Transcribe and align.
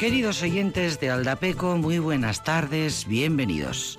Queridos 0.00 0.42
oyentes 0.42 0.98
de 0.98 1.10
Aldapeco, 1.10 1.76
muy 1.76 1.98
buenas 1.98 2.42
tardes, 2.42 3.06
bienvenidos. 3.06 3.98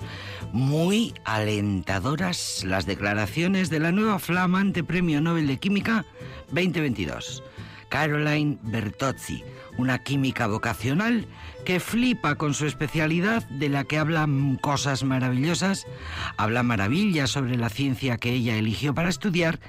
Muy 0.52 1.14
alentadoras 1.24 2.64
las 2.66 2.86
declaraciones 2.86 3.70
de 3.70 3.78
la 3.78 3.92
nueva 3.92 4.18
flamante 4.18 4.82
Premio 4.82 5.20
Nobel 5.20 5.46
de 5.46 5.58
Química 5.58 6.04
2022, 6.48 7.44
Caroline 7.88 8.58
Bertozzi, 8.62 9.44
una 9.78 10.02
química 10.02 10.48
vocacional 10.48 11.28
que 11.64 11.78
flipa 11.78 12.34
con 12.34 12.52
su 12.52 12.66
especialidad 12.66 13.48
de 13.48 13.68
la 13.68 13.84
que 13.84 13.98
habla 13.98 14.28
cosas 14.60 15.04
maravillosas, 15.04 15.86
habla 16.36 16.64
maravillas 16.64 17.30
sobre 17.30 17.56
la 17.56 17.68
ciencia 17.68 18.16
que 18.16 18.32
ella 18.32 18.56
eligió 18.56 18.92
para 18.92 19.08
estudiar 19.08 19.60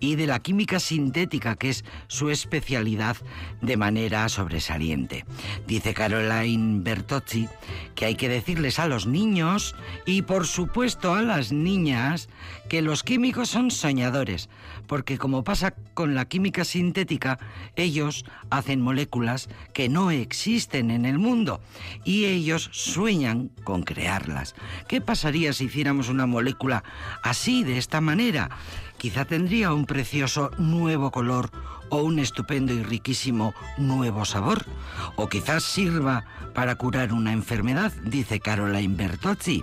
y 0.00 0.16
de 0.16 0.26
la 0.26 0.40
química 0.40 0.80
sintética, 0.80 1.56
que 1.56 1.70
es 1.70 1.84
su 2.06 2.30
especialidad 2.30 3.16
de 3.60 3.76
manera 3.76 4.28
sobresaliente. 4.28 5.24
Dice 5.66 5.94
Caroline 5.94 6.80
Bertozzi 6.82 7.48
que 7.94 8.06
hay 8.06 8.14
que 8.14 8.28
decirles 8.28 8.78
a 8.78 8.86
los 8.86 9.06
niños 9.06 9.74
y 10.06 10.22
por 10.22 10.46
supuesto 10.46 11.14
a 11.14 11.22
las 11.22 11.52
niñas 11.52 12.28
que 12.68 12.82
los 12.82 13.02
químicos 13.02 13.48
son 13.48 13.70
soñadores, 13.70 14.48
porque 14.86 15.18
como 15.18 15.42
pasa 15.42 15.74
con 15.94 16.14
la 16.14 16.26
química 16.26 16.64
sintética, 16.64 17.38
ellos 17.76 18.24
hacen 18.50 18.80
moléculas 18.80 19.48
que 19.72 19.88
no 19.88 20.10
existen 20.10 20.90
en 20.90 21.04
el 21.06 21.18
mundo 21.18 21.60
y 22.04 22.26
ellos 22.26 22.68
sueñan 22.72 23.50
con 23.64 23.82
crearlas. 23.82 24.54
¿Qué 24.86 25.00
pasaría 25.00 25.52
si 25.52 25.64
hiciéramos 25.64 26.08
una 26.08 26.26
molécula 26.26 26.84
así, 27.22 27.64
de 27.64 27.78
esta 27.78 28.00
manera? 28.00 28.50
Quizá 28.98 29.24
tendría 29.24 29.72
un 29.72 29.86
precioso 29.86 30.50
nuevo 30.58 31.12
color 31.12 31.50
o 31.88 32.02
un 32.02 32.18
estupendo 32.18 32.72
y 32.74 32.82
riquísimo 32.82 33.54
nuevo 33.76 34.24
sabor. 34.24 34.66
O 35.14 35.28
quizás 35.28 35.62
sirva 35.62 36.24
para 36.52 36.74
curar 36.74 37.12
una 37.12 37.32
enfermedad, 37.32 37.92
dice 38.04 38.40
Caroline 38.40 38.96
Bertozzi. 38.96 39.62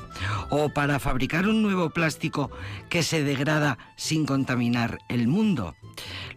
O 0.50 0.70
para 0.70 1.00
fabricar 1.00 1.48
un 1.48 1.62
nuevo 1.62 1.90
plástico 1.90 2.50
que 2.90 3.04
se 3.04 3.24
degrada 3.24 3.78
sin 3.98 4.26
contaminar 4.26 5.00
el 5.10 5.28
mundo. 5.28 5.76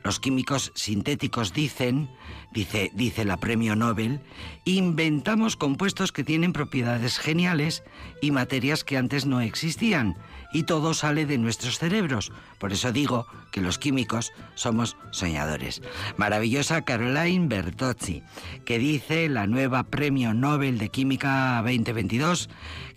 Los 0.03 0.19
químicos 0.19 0.73
sintéticos 0.75 1.53
dicen, 1.53 2.09
dice, 2.53 2.91
dice 2.95 3.25
la 3.25 3.37
premio 3.37 3.77
Nobel, 3.77 4.21
inventamos 4.65 5.57
compuestos 5.57 6.13
que 6.13 6.25
tienen 6.25 6.53
propiedades 6.53 7.19
geniales 7.19 7.85
y 8.21 8.31
materias 8.31 8.85
que 8.85 8.97
antes 8.97 9.27
no 9.27 9.41
existían 9.41 10.17
y 10.53 10.65
todo 10.65 10.95
sale 10.95 11.27
de 11.27 11.39
nuestros 11.39 11.79
cerebros. 11.79 12.33
Por 12.59 12.73
eso 12.73 12.93
digo 12.93 13.27
que 13.51 13.61
los 13.61 13.79
químicos 13.79 14.33
somos 14.55 14.97
soñadores. 15.11 15.83
Maravillosa 16.17 16.83
Caroline 16.83 17.49
Bertozzi, 17.49 18.23
que 18.65 18.79
dice 18.79 19.29
la 19.29 19.47
nueva 19.47 19.85
Premio 19.85 20.35
Nobel 20.35 20.79
de 20.79 20.89
Química 20.89 21.57
2022, 21.63 22.49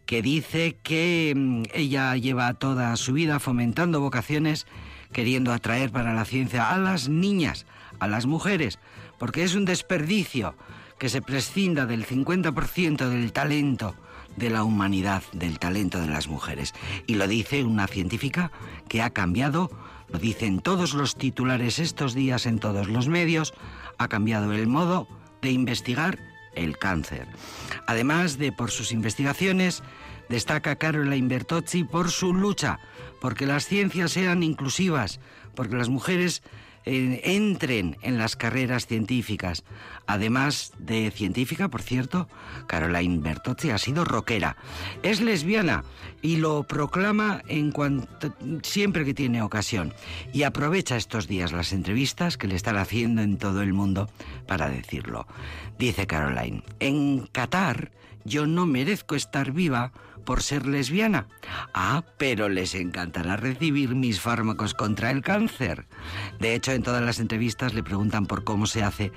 que 0.05 0.21
dice 0.21 0.77
que 0.81 1.33
mm, 1.35 1.63
ella 1.73 2.15
lleva 2.15 2.53
toda 2.53 2.95
su 2.95 3.13
vida 3.13 3.39
fomentando 3.39 4.01
vocaciones, 4.01 4.67
queriendo 5.11 5.51
atraer 5.51 5.91
para 5.91 6.13
la 6.13 6.25
ciencia 6.25 6.71
a 6.71 6.77
las 6.77 7.09
niñas, 7.09 7.65
a 7.99 8.07
las 8.07 8.25
mujeres, 8.25 8.79
porque 9.19 9.43
es 9.43 9.55
un 9.55 9.65
desperdicio 9.65 10.55
que 10.97 11.09
se 11.09 11.21
prescinda 11.21 11.85
del 11.85 12.05
50% 12.05 13.09
del 13.09 13.31
talento 13.33 13.95
de 14.35 14.49
la 14.49 14.63
humanidad, 14.63 15.23
del 15.33 15.59
talento 15.59 15.99
de 15.99 16.07
las 16.07 16.27
mujeres. 16.27 16.73
Y 17.07 17.15
lo 17.15 17.27
dice 17.27 17.63
una 17.63 17.87
científica 17.87 18.51
que 18.87 19.01
ha 19.01 19.09
cambiado, 19.09 19.71
lo 20.09 20.19
dicen 20.19 20.59
todos 20.59 20.93
los 20.93 21.15
titulares 21.15 21.79
estos 21.79 22.13
días 22.13 22.45
en 22.45 22.59
todos 22.59 22.87
los 22.87 23.07
medios, 23.07 23.53
ha 23.97 24.07
cambiado 24.07 24.51
el 24.53 24.67
modo 24.67 25.07
de 25.41 25.51
investigar 25.51 26.19
el 26.55 26.77
cáncer. 26.77 27.27
Además 27.87 28.37
de 28.37 28.51
por 28.51 28.71
sus 28.71 28.91
investigaciones, 28.91 29.83
destaca 30.29 30.75
Caroline 30.75 31.27
Bertozzi 31.27 31.83
por 31.83 32.11
su 32.11 32.33
lucha, 32.33 32.79
porque 33.19 33.45
las 33.45 33.65
ciencias 33.65 34.11
sean 34.11 34.43
inclusivas, 34.43 35.19
porque 35.55 35.75
las 35.75 35.89
mujeres 35.89 36.41
entren 36.85 37.97
en 38.01 38.17
las 38.17 38.35
carreras 38.35 38.87
científicas. 38.87 39.63
Además 40.07 40.73
de 40.79 41.11
científica, 41.11 41.69
por 41.69 41.81
cierto, 41.81 42.27
Caroline 42.67 43.19
Bertozzi 43.19 43.69
ha 43.69 43.77
sido 43.77 44.05
rockera. 44.05 44.57
Es 45.03 45.21
lesbiana 45.21 45.83
y 46.21 46.37
lo 46.37 46.63
proclama 46.63 47.41
en 47.47 47.71
cuanto, 47.71 48.33
siempre 48.63 49.05
que 49.05 49.13
tiene 49.13 49.41
ocasión. 49.41 49.93
Y 50.33 50.43
aprovecha 50.43 50.97
estos 50.97 51.27
días 51.27 51.51
las 51.51 51.73
entrevistas 51.73 52.37
que 52.37 52.47
le 52.47 52.55
están 52.55 52.77
haciendo 52.77 53.21
en 53.21 53.37
todo 53.37 53.61
el 53.61 53.73
mundo 53.73 54.09
para 54.47 54.69
decirlo. 54.69 55.27
Dice 55.77 56.07
Caroline, 56.07 56.63
en 56.79 57.27
Qatar 57.27 57.91
yo 58.23 58.45
no 58.45 58.65
merezco 58.65 59.15
estar 59.15 59.51
viva 59.51 59.91
por 60.25 60.41
ser 60.41 60.65
lesbiana. 60.65 61.27
Ah, 61.73 62.03
pero 62.17 62.49
les 62.49 62.75
encantará 62.75 63.37
recibir 63.37 63.95
mis 63.95 64.19
fármacos 64.19 64.73
contra 64.73 65.11
el 65.11 65.21
cáncer. 65.21 65.85
De 66.39 66.55
hecho, 66.55 66.71
en 66.71 66.83
todas 66.83 67.03
las 67.03 67.19
entrevistas 67.19 67.73
le 67.73 67.83
preguntan 67.83 68.25
por 68.25 68.43
cómo 68.43 68.65
se 68.65 68.83
hace 68.83 69.11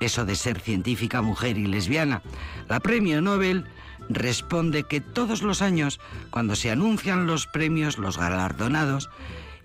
eso 0.00 0.24
de 0.24 0.36
ser 0.36 0.60
científica, 0.60 1.22
mujer 1.22 1.58
y 1.58 1.66
lesbiana. 1.66 2.22
La 2.68 2.80
premio 2.80 3.20
Nobel 3.20 3.64
responde 4.08 4.84
que 4.84 5.00
todos 5.00 5.42
los 5.42 5.62
años, 5.62 6.00
cuando 6.30 6.56
se 6.56 6.70
anuncian 6.70 7.26
los 7.26 7.46
premios, 7.46 7.98
los 7.98 8.18
galardonados, 8.18 9.10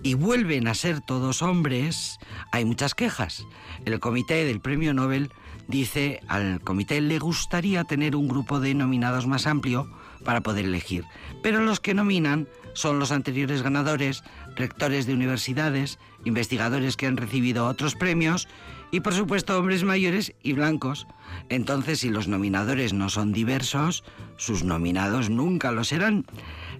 y 0.01 0.15
vuelven 0.15 0.67
a 0.67 0.73
ser 0.73 0.99
todos 0.99 1.41
hombres, 1.41 2.19
hay 2.51 2.65
muchas 2.65 2.93
quejas. 2.93 3.45
El 3.85 3.99
comité 3.99 4.43
del 4.43 4.59
premio 4.59 4.93
Nobel 4.93 5.31
dice 5.67 6.19
al 6.27 6.59
comité 6.59 6.99
le 6.99 7.19
gustaría 7.19 7.85
tener 7.85 8.17
un 8.17 8.27
grupo 8.27 8.59
de 8.59 8.73
nominados 8.73 9.27
más 9.27 9.47
amplio 9.47 9.89
para 10.23 10.41
poder 10.41 10.65
elegir. 10.65 11.05
Pero 11.41 11.61
los 11.61 11.79
que 11.79 11.93
nominan 11.93 12.47
son 12.73 12.99
los 12.99 13.11
anteriores 13.11 13.61
ganadores, 13.61 14.23
rectores 14.55 15.05
de 15.05 15.13
universidades, 15.13 15.99
investigadores 16.25 16.97
que 16.97 17.07
han 17.07 17.17
recibido 17.17 17.67
otros 17.67 17.95
premios 17.95 18.47
y 18.91 18.99
por 18.99 19.13
supuesto 19.13 19.57
hombres 19.57 19.83
mayores 19.83 20.33
y 20.43 20.53
blancos. 20.53 21.07
Entonces, 21.49 21.99
si 21.99 22.09
los 22.09 22.27
nominadores 22.27 22.93
no 22.93 23.09
son 23.09 23.31
diversos, 23.33 24.03
sus 24.37 24.63
nominados 24.63 25.29
nunca 25.29 25.71
lo 25.71 25.83
serán. 25.83 26.25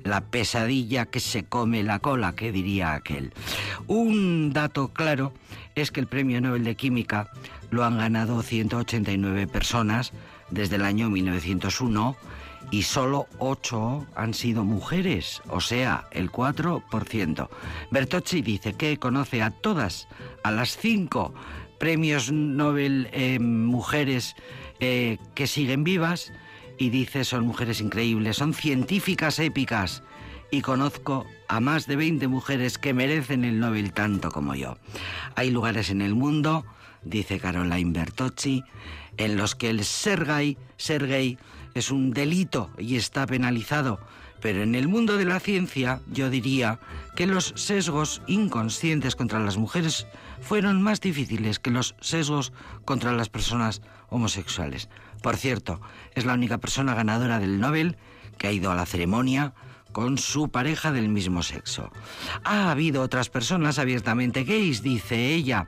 La 0.04 0.22
pesadilla 0.22 1.08
que 1.08 1.20
se 1.20 1.44
come 1.44 1.82
la 1.82 2.00
cola, 2.00 2.36
que 2.36 2.52
diría 2.52 2.94
aquel. 2.94 3.34
Un 3.88 4.54
dato 4.54 4.90
claro 4.90 5.34
es 5.76 5.92
que 5.92 6.02
el 6.02 6.08
Premio 6.08 6.40
Nobel 6.40 6.64
de 6.64 6.76
Química 6.76 7.32
lo 7.72 7.84
han 7.84 7.98
ganado 7.98 8.44
189 8.44 9.48
personas 9.48 10.14
desde 10.52 10.76
el 10.76 10.84
año 10.84 11.10
1901 11.10 12.16
y 12.74 12.82
solo 12.82 13.28
8 13.38 14.08
han 14.16 14.34
sido 14.34 14.64
mujeres, 14.64 15.44
o 15.48 15.62
sea, 15.62 16.08
el 16.10 16.32
4%. 16.32 17.50
Bertocci 17.92 18.42
dice 18.42 18.74
que 18.74 18.98
conoce 18.98 19.44
a 19.44 19.52
todas, 19.52 20.08
a 20.42 20.50
las 20.50 20.76
5 20.78 21.36
premios 21.78 22.32
Nobel 22.32 23.10
eh, 23.12 23.38
mujeres 23.38 24.36
eh, 24.80 25.20
que 25.36 25.46
siguen 25.46 25.84
vivas 25.84 26.34
y 26.80 26.90
dice 26.90 27.26
son 27.26 27.46
mujeres 27.46 27.80
increíbles, 27.80 28.38
son 28.38 28.56
científicas 28.56 29.38
épicas 29.38 30.02
y 30.50 30.62
conozco 30.62 31.28
a 31.48 31.60
más 31.60 31.86
de 31.86 31.96
20 31.96 32.28
mujeres 32.28 32.80
que 32.80 32.96
merecen 32.96 33.46
el 33.46 33.60
Nobel 33.60 33.94
tanto 33.94 34.32
como 34.32 34.56
yo. 34.56 34.78
Hay 35.36 35.52
lugares 35.52 35.92
en 35.92 36.02
el 36.02 36.16
mundo, 36.16 36.66
dice 37.04 37.40
Caroline 37.40 37.92
Bertocci, 37.92 38.64
en 39.18 39.38
los 39.38 39.54
que 39.54 39.70
el 39.70 39.86
ser 39.86 40.26
gay, 40.26 40.58
ser 40.78 41.06
gay 41.06 41.38
es 41.74 41.92
un 41.92 42.12
delito 42.12 42.70
y 42.78 42.96
está 42.96 43.26
penalizado, 43.26 44.00
pero 44.42 44.62
en 44.62 44.76
el 44.76 44.88
mundo 44.88 45.18
de 45.18 45.26
la 45.26 45.40
ciencia 45.40 46.02
yo 46.12 46.30
diría 46.30 46.80
que 47.16 47.28
los 47.28 47.54
sesgos 47.56 48.22
inconscientes 48.28 49.16
contra 49.16 49.40
las 49.40 49.58
mujeres 49.58 50.08
fueron 50.42 50.82
más 50.82 51.00
difíciles 51.00 51.60
que 51.60 51.72
los 51.72 51.96
sesgos 52.02 52.52
contra 52.86 53.14
las 53.14 53.30
personas 53.30 53.82
homosexuales. 54.10 54.90
Por 55.22 55.38
cierto, 55.38 55.80
es 56.14 56.26
la 56.26 56.34
única 56.34 56.58
persona 56.58 56.94
ganadora 56.94 57.40
del 57.40 57.60
Nobel 57.60 57.98
que 58.38 58.48
ha 58.48 58.52
ido 58.52 58.72
a 58.72 58.76
la 58.76 58.86
ceremonia 58.86 59.54
con 59.94 60.18
su 60.18 60.50
pareja 60.50 60.92
del 60.92 61.08
mismo 61.08 61.42
sexo. 61.44 61.90
Ha 62.44 62.72
habido 62.72 63.02
otras 63.02 63.30
personas 63.30 63.80
abiertamente 63.80 64.44
gays, 64.44 64.84
dice 64.84 65.34
ella, 65.34 65.68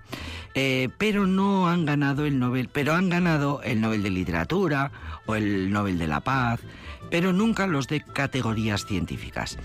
eh, 0.54 0.90
pero 0.98 1.28
no 1.28 1.70
han 1.70 1.86
ganado 1.86 2.26
el 2.26 2.40
Nobel, 2.40 2.68
pero 2.68 2.94
han 2.94 3.08
ganado 3.08 3.62
el 3.64 3.80
Nobel 3.80 4.04
de 4.04 4.10
Literatura 4.10 4.92
o 5.26 5.36
el 5.36 5.72
Nobel 5.72 5.98
de 5.98 6.08
la 6.08 6.20
Paz, 6.20 6.60
pero 7.10 7.32
nunca 7.32 7.68
los 7.68 7.88
de 7.88 8.02
categorías 8.02 8.86
científicas. 8.86 9.58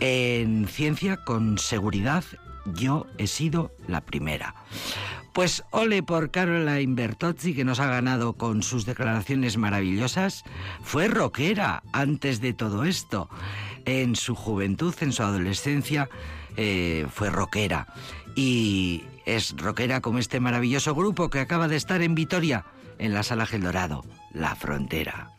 En 0.00 0.66
ciencia, 0.66 1.18
con 1.18 1.58
seguridad, 1.58 2.24
yo 2.74 3.06
he 3.18 3.26
sido 3.26 3.72
la 3.86 4.00
primera. 4.00 4.54
Pues 5.32 5.64
ole 5.70 6.02
por 6.02 6.30
Caroline 6.30 6.94
Bertozzi, 6.94 7.54
que 7.54 7.64
nos 7.64 7.80
ha 7.80 7.86
ganado 7.86 8.34
con 8.34 8.62
sus 8.62 8.84
declaraciones 8.84 9.56
maravillosas. 9.56 10.44
Fue 10.82 11.08
rockera 11.08 11.82
antes 11.92 12.40
de 12.42 12.52
todo 12.52 12.84
esto 12.84 13.30
en 13.84 14.16
su 14.16 14.34
juventud, 14.34 14.94
en 15.00 15.12
su 15.12 15.22
adolescencia, 15.22 16.08
eh, 16.56 17.06
fue 17.12 17.30
rockera. 17.30 17.86
Y 18.34 19.04
es 19.26 19.54
rockera 19.56 20.00
como 20.00 20.18
este 20.18 20.40
maravilloso 20.40 20.94
grupo 20.94 21.30
que 21.30 21.40
acaba 21.40 21.68
de 21.68 21.76
estar 21.76 22.02
en 22.02 22.14
Vitoria, 22.14 22.64
en 22.98 23.14
la 23.14 23.22
Sala 23.22 23.46
Geldorado, 23.46 24.04
La 24.32 24.54
Frontera. 24.54 25.30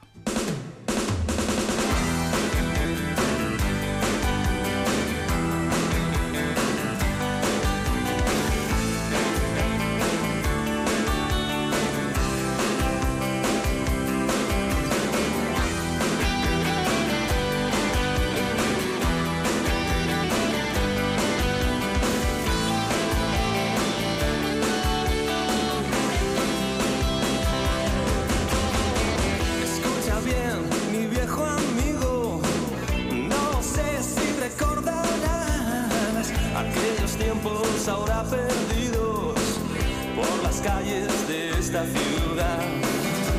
calles 40.63 41.27
de 41.27 41.50
esta 41.60 41.83
ciudad. 41.86 42.60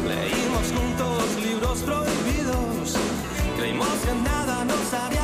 Leímos 0.07 0.67
juntos 0.77 1.25
libros 1.43 1.79
prohibidos, 1.83 2.95
creímos 3.57 3.89
que 4.05 4.15
nada 4.23 4.65
nos 4.65 4.93
haría 4.93 5.24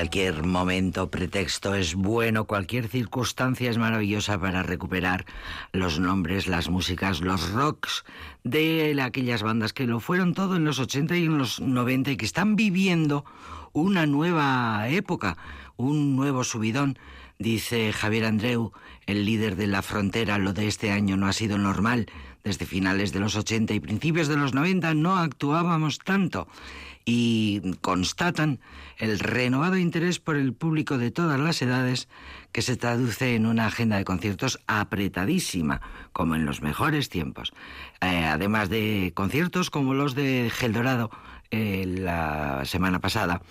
Cualquier 0.00 0.46
momento, 0.46 1.10
pretexto 1.10 1.74
es 1.74 1.94
bueno, 1.94 2.46
cualquier 2.46 2.88
circunstancia 2.88 3.68
es 3.68 3.76
maravillosa 3.76 4.40
para 4.40 4.62
recuperar 4.62 5.26
los 5.74 6.00
nombres, 6.00 6.46
las 6.46 6.70
músicas, 6.70 7.20
los 7.20 7.50
rocks 7.50 8.06
de 8.42 8.98
aquellas 9.02 9.42
bandas 9.42 9.74
que 9.74 9.86
lo 9.86 10.00
fueron 10.00 10.32
todo 10.32 10.56
en 10.56 10.64
los 10.64 10.78
80 10.78 11.18
y 11.18 11.24
en 11.24 11.36
los 11.36 11.60
90 11.60 12.12
y 12.12 12.16
que 12.16 12.24
están 12.24 12.56
viviendo 12.56 13.26
una 13.74 14.06
nueva 14.06 14.88
época, 14.88 15.36
un 15.76 16.16
nuevo 16.16 16.44
subidón. 16.44 16.98
Dice 17.38 17.92
Javier 17.92 18.24
Andreu, 18.24 18.72
el 19.04 19.26
líder 19.26 19.54
de 19.54 19.66
la 19.66 19.82
frontera, 19.82 20.38
lo 20.38 20.54
de 20.54 20.66
este 20.66 20.92
año 20.92 21.18
no 21.18 21.26
ha 21.26 21.34
sido 21.34 21.58
normal. 21.58 22.06
Desde 22.42 22.64
finales 22.64 23.12
de 23.12 23.20
los 23.20 23.36
80 23.36 23.74
y 23.74 23.80
principios 23.80 24.28
de 24.28 24.38
los 24.38 24.54
90 24.54 24.94
no 24.94 25.18
actuábamos 25.18 25.98
tanto 25.98 26.48
y 27.12 27.60
constatan 27.80 28.60
el 28.96 29.18
renovado 29.18 29.76
interés 29.76 30.20
por 30.20 30.36
el 30.36 30.52
público 30.52 30.96
de 30.96 31.10
todas 31.10 31.40
las 31.40 31.60
edades 31.60 32.08
que 32.52 32.62
se 32.62 32.76
traduce 32.76 33.34
en 33.34 33.46
una 33.46 33.66
agenda 33.66 33.96
de 33.96 34.04
conciertos 34.04 34.60
apretadísima, 34.68 35.80
como 36.12 36.36
en 36.36 36.46
los 36.46 36.62
mejores 36.62 37.08
tiempos. 37.08 37.52
Eh, 38.00 38.26
además 38.26 38.68
de 38.68 39.10
conciertos 39.16 39.70
como 39.70 39.92
los 39.92 40.14
de 40.14 40.52
Gel 40.54 40.72
Dorado 40.72 41.10
eh, 41.50 41.84
la 41.84 42.64
semana 42.64 43.00
pasada, 43.00 43.42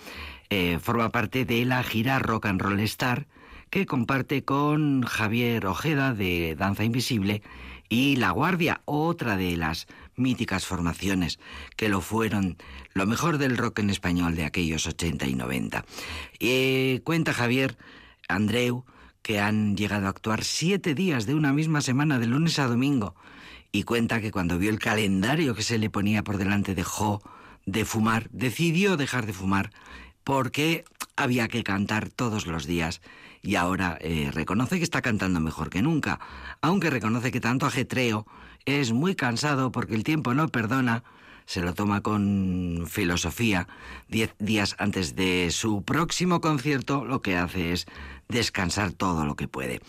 eh, 0.48 0.78
forma 0.80 1.10
parte 1.10 1.44
de 1.44 1.66
la 1.66 1.82
gira 1.82 2.18
Rock 2.18 2.46
and 2.46 2.62
Roll 2.62 2.80
Star 2.80 3.26
que 3.68 3.84
comparte 3.84 4.42
con 4.42 5.02
Javier 5.02 5.66
Ojeda 5.66 6.14
de 6.14 6.56
Danza 6.58 6.84
Invisible 6.84 7.42
y 7.90 8.16
La 8.16 8.30
Guardia, 8.30 8.80
otra 8.86 9.36
de 9.36 9.56
las 9.58 9.86
míticas 10.16 10.66
formaciones 10.66 11.38
que 11.76 11.88
lo 11.88 12.00
fueron 12.00 12.56
lo 12.94 13.06
mejor 13.06 13.38
del 13.38 13.56
rock 13.56 13.80
en 13.80 13.90
español 13.90 14.34
de 14.34 14.44
aquellos 14.44 14.86
80 14.86 15.26
y 15.26 15.34
90. 15.34 15.84
Eh, 16.38 17.00
cuenta 17.04 17.32
Javier 17.32 17.76
Andreu 18.28 18.84
que 19.22 19.40
han 19.40 19.76
llegado 19.76 20.06
a 20.06 20.10
actuar 20.10 20.44
siete 20.44 20.94
días 20.94 21.26
de 21.26 21.34
una 21.34 21.52
misma 21.52 21.82
semana, 21.82 22.18
de 22.18 22.26
lunes 22.26 22.58
a 22.58 22.66
domingo, 22.66 23.14
y 23.72 23.82
cuenta 23.84 24.20
que 24.20 24.30
cuando 24.30 24.58
vio 24.58 24.70
el 24.70 24.78
calendario 24.78 25.54
que 25.54 25.62
se 25.62 25.78
le 25.78 25.90
ponía 25.90 26.24
por 26.24 26.38
delante 26.38 26.74
dejó 26.74 27.22
de 27.66 27.84
fumar, 27.84 28.28
decidió 28.30 28.96
dejar 28.96 29.26
de 29.26 29.32
fumar 29.32 29.70
porque 30.24 30.84
había 31.16 31.48
que 31.48 31.62
cantar 31.62 32.08
todos 32.08 32.46
los 32.46 32.66
días 32.66 33.00
y 33.42 33.54
ahora 33.54 33.98
eh, 34.00 34.30
reconoce 34.32 34.78
que 34.78 34.84
está 34.84 35.02
cantando 35.02 35.40
mejor 35.40 35.70
que 35.70 35.82
nunca, 35.82 36.20
aunque 36.60 36.90
reconoce 36.90 37.30
que 37.30 37.40
tanto 37.40 37.66
ajetreo 37.66 38.26
es 38.64 38.92
muy 38.92 39.14
cansado 39.14 39.72
porque 39.72 39.94
el 39.94 40.04
tiempo 40.04 40.34
no 40.34 40.48
perdona, 40.48 41.02
se 41.46 41.62
lo 41.62 41.74
toma 41.74 42.00
con 42.00 42.86
filosofía. 42.88 43.66
Diez 44.08 44.34
días 44.38 44.76
antes 44.78 45.16
de 45.16 45.50
su 45.50 45.82
próximo 45.82 46.40
concierto 46.40 47.04
lo 47.04 47.22
que 47.22 47.36
hace 47.36 47.72
es 47.72 47.86
descansar 48.28 48.92
todo 48.92 49.24
lo 49.24 49.34
que 49.34 49.48
puede. 49.48 49.80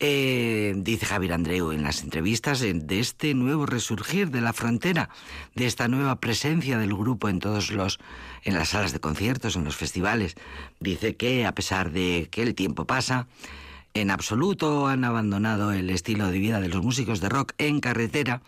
Eh, 0.00 0.74
dice 0.76 1.06
Javier 1.06 1.34
Andreu 1.34 1.70
en 1.70 1.82
las 1.82 2.02
entrevistas 2.02 2.60
de 2.60 2.98
este 2.98 3.34
nuevo 3.34 3.66
resurgir 3.66 4.30
de 4.30 4.40
la 4.40 4.52
frontera, 4.52 5.08
de 5.54 5.66
esta 5.66 5.88
nueva 5.88 6.16
presencia 6.16 6.76
del 6.76 6.94
grupo 6.94 7.28
en 7.28 7.38
todos 7.38 7.70
los, 7.70 7.98
en 8.42 8.54
las 8.54 8.70
salas 8.70 8.92
de 8.92 8.98
conciertos, 8.98 9.54
en 9.54 9.64
los 9.64 9.76
festivales. 9.76 10.34
Dice 10.80 11.16
que 11.16 11.46
a 11.46 11.52
pesar 11.52 11.92
de 11.92 12.28
que 12.30 12.42
el 12.42 12.54
tiempo 12.54 12.84
pasa, 12.84 13.26
en 14.00 14.10
absoluto 14.10 14.88
han 14.88 15.04
abandonado 15.04 15.72
el 15.72 15.88
estilo 15.90 16.30
de 16.30 16.38
vida 16.38 16.60
de 16.60 16.68
los 16.68 16.82
músicos 16.82 17.20
de 17.20 17.28
rock 17.28 17.52
en 17.58 17.80
carretera. 17.80 18.42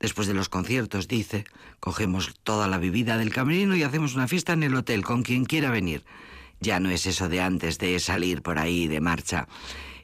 Después 0.00 0.26
de 0.26 0.34
los 0.34 0.48
conciertos, 0.48 1.06
dice, 1.06 1.44
cogemos 1.80 2.34
toda 2.42 2.66
la 2.66 2.78
bebida 2.78 3.18
del 3.18 3.32
camerino 3.32 3.76
y 3.76 3.82
hacemos 3.82 4.14
una 4.14 4.28
fiesta 4.28 4.54
en 4.54 4.62
el 4.62 4.74
hotel 4.74 5.04
con 5.04 5.22
quien 5.22 5.44
quiera 5.44 5.70
venir. 5.70 6.04
Ya 6.60 6.80
no 6.80 6.90
es 6.90 7.06
eso 7.06 7.28
de 7.28 7.42
antes 7.42 7.78
de 7.78 7.98
salir 8.00 8.42
por 8.42 8.58
ahí 8.58 8.88
de 8.88 9.00
marcha. 9.00 9.48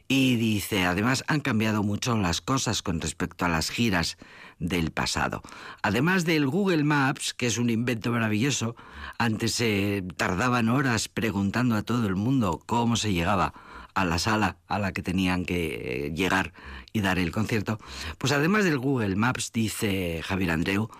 Y 0.09 0.37
dice, 0.37 0.85
además 0.85 1.25
han 1.27 1.41
cambiado 1.41 1.83
mucho 1.83 2.17
las 2.17 2.43
cosas 2.43 2.83
con 2.83 3.01
respecto 3.01 3.47
a 3.47 3.49
las 3.49 3.71
giras 3.71 4.19
del 4.59 4.91
pasado. 4.91 5.43
Además 5.83 6.27
del 6.27 6.47
Google 6.47 6.85
Maps, 6.85 7.33
que 7.33 7.47
es 7.47 7.57
un 7.57 7.71
invento 7.71 8.13
maravilloso, 8.13 8.77
antes 9.17 9.55
se 9.55 10.05
tardaban 10.17 10.69
horas 10.69 11.09
preguntando 11.09 11.77
a 11.77 11.83
todo 11.83 12.07
el 12.07 12.17
mundo 12.17 12.61
cómo 12.67 12.97
se 12.97 13.13
llegaba 13.13 13.55
a 13.95 14.05
la 14.05 14.19
sala 14.19 14.57
a 14.69 14.79
la 14.79 14.93
que 14.93 15.03
tenían 15.03 15.45
que 15.45 16.07
eh, 16.07 16.13
llegar 16.15 16.53
y 16.93 17.01
dar 17.01 17.19
el 17.19 17.33
concierto, 17.33 17.79
pues 18.19 18.33
además 18.33 18.65
del 18.65 18.79
Google 18.79 19.17
Maps, 19.17 19.53
dice 19.53 20.21
Javier 20.25 20.51
Andreu, 20.53 20.91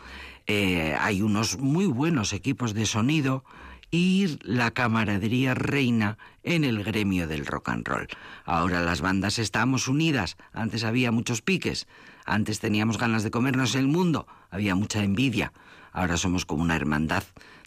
eh, 0.47 0.97
hay 0.99 1.23
unos 1.23 1.59
muy 1.59 1.87
buenos 1.87 2.33
equipos 2.33 2.75
de 2.75 2.87
sonido 2.87 3.45
y 3.91 4.39
la 4.43 4.71
camaradería 4.71 5.55
reina 5.55 6.17
en 6.43 6.65
el 6.65 6.83
gremio 6.83 7.29
del 7.29 7.47
rock 7.47 7.69
and 7.69 7.87
roll. 7.87 8.09
Ahora 8.45 8.81
las 8.81 9.03
bandas 9.03 9.39
estamos 9.39 9.87
unidas, 9.87 10.37
antes 10.53 10.83
había 10.83 11.13
muchos 11.13 11.43
piques, 11.43 11.87
antes 12.25 12.59
teníamos 12.59 12.99
ganas 12.99 13.23
de 13.23 13.31
comernos 13.31 13.75
el 13.75 13.89
mundo, 13.89 14.27
había 14.51 14.75
mucha 14.75 15.05
envidia, 15.05 15.53
ahora 15.93 16.17
somos 16.17 16.47
como 16.47 16.63
una 16.63 16.77
hermandad 16.77 17.23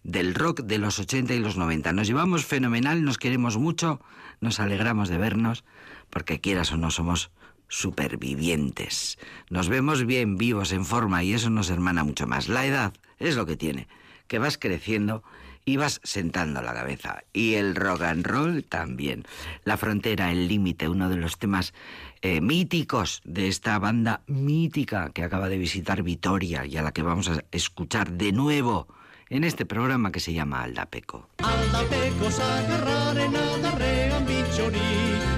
del 0.05 0.35
rock 0.35 0.61
de 0.61 0.77
los 0.77 0.99
80 0.99 1.33
y 1.33 1.39
los 1.39 1.57
90. 1.57 1.91
Nos 1.91 2.07
llevamos 2.07 2.45
fenomenal, 2.45 3.03
nos 3.03 3.17
queremos 3.17 3.57
mucho, 3.57 3.99
nos 4.39 4.59
alegramos 4.59 5.09
de 5.09 5.17
vernos, 5.17 5.65
porque 6.11 6.39
quieras 6.39 6.71
o 6.71 6.77
no 6.77 6.91
somos 6.91 7.31
supervivientes. 7.67 9.17
Nos 9.49 9.67
vemos 9.67 10.05
bien 10.05 10.37
vivos, 10.37 10.71
en 10.71 10.85
forma, 10.85 11.23
y 11.23 11.33
eso 11.33 11.49
nos 11.49 11.71
hermana 11.71 12.03
mucho 12.03 12.27
más. 12.27 12.49
La 12.49 12.67
edad 12.67 12.93
es 13.17 13.35
lo 13.35 13.47
que 13.47 13.57
tiene, 13.57 13.87
que 14.27 14.37
vas 14.37 14.59
creciendo 14.59 15.23
y 15.65 15.77
vas 15.77 15.99
sentando 16.03 16.61
la 16.61 16.75
cabeza. 16.75 17.23
Y 17.33 17.55
el 17.55 17.73
rock 17.75 18.03
and 18.03 18.27
roll 18.27 18.63
también. 18.63 19.23
La 19.63 19.75
frontera, 19.75 20.31
el 20.31 20.47
límite, 20.47 20.87
uno 20.87 21.09
de 21.09 21.17
los 21.17 21.39
temas 21.39 21.73
eh, 22.21 22.41
míticos 22.41 23.23
de 23.25 23.47
esta 23.47 23.79
banda 23.79 24.21
mítica 24.27 25.09
que 25.09 25.23
acaba 25.23 25.49
de 25.49 25.57
visitar 25.57 26.03
Vitoria 26.03 26.63
y 26.67 26.77
a 26.77 26.83
la 26.83 26.91
que 26.91 27.01
vamos 27.01 27.27
a 27.29 27.43
escuchar 27.51 28.11
de 28.11 28.31
nuevo 28.31 28.87
en 29.29 29.43
este 29.43 29.65
programa 29.65 30.11
que 30.11 30.19
se 30.19 30.33
llama 30.33 30.63
Aldapeco. 30.63 31.29
Aldapeko 31.39 32.29
zagarraren 32.31 33.35
adarrean 33.35 34.25
bitxori, 34.25 34.89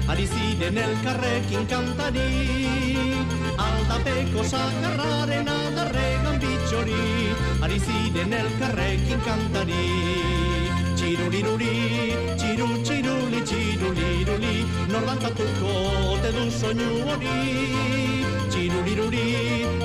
ari 0.08 0.26
ziren 0.26 0.78
elkarrekin 0.78 1.66
kantari. 1.66 2.98
Aldapeko 3.56 4.44
zagarraren 4.44 5.48
adarrean 5.48 6.38
bitxori, 6.38 7.32
ari 7.62 7.80
ziren 7.80 8.32
elkarrekin 8.32 9.20
kantari. 9.24 9.84
Txiruriruri, 10.98 11.74
txiru, 12.36 12.68
txiruli, 12.82 13.42
txiruliruli, 13.46 14.56
nordantzatuko 14.92 15.76
ote 16.14 16.34
du 16.36 16.50
soinu 16.50 16.90
hori. 17.06 18.37
Txiruriruri, 18.68 19.28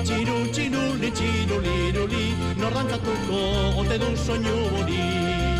txiru, 0.04 0.34
txiruli, 0.52 1.10
txiruliruli, 1.16 2.26
nordantzatuko 2.60 3.40
ote 3.80 3.96
du 4.04 4.12
soinu 4.26 4.56
hori. 4.76 5.53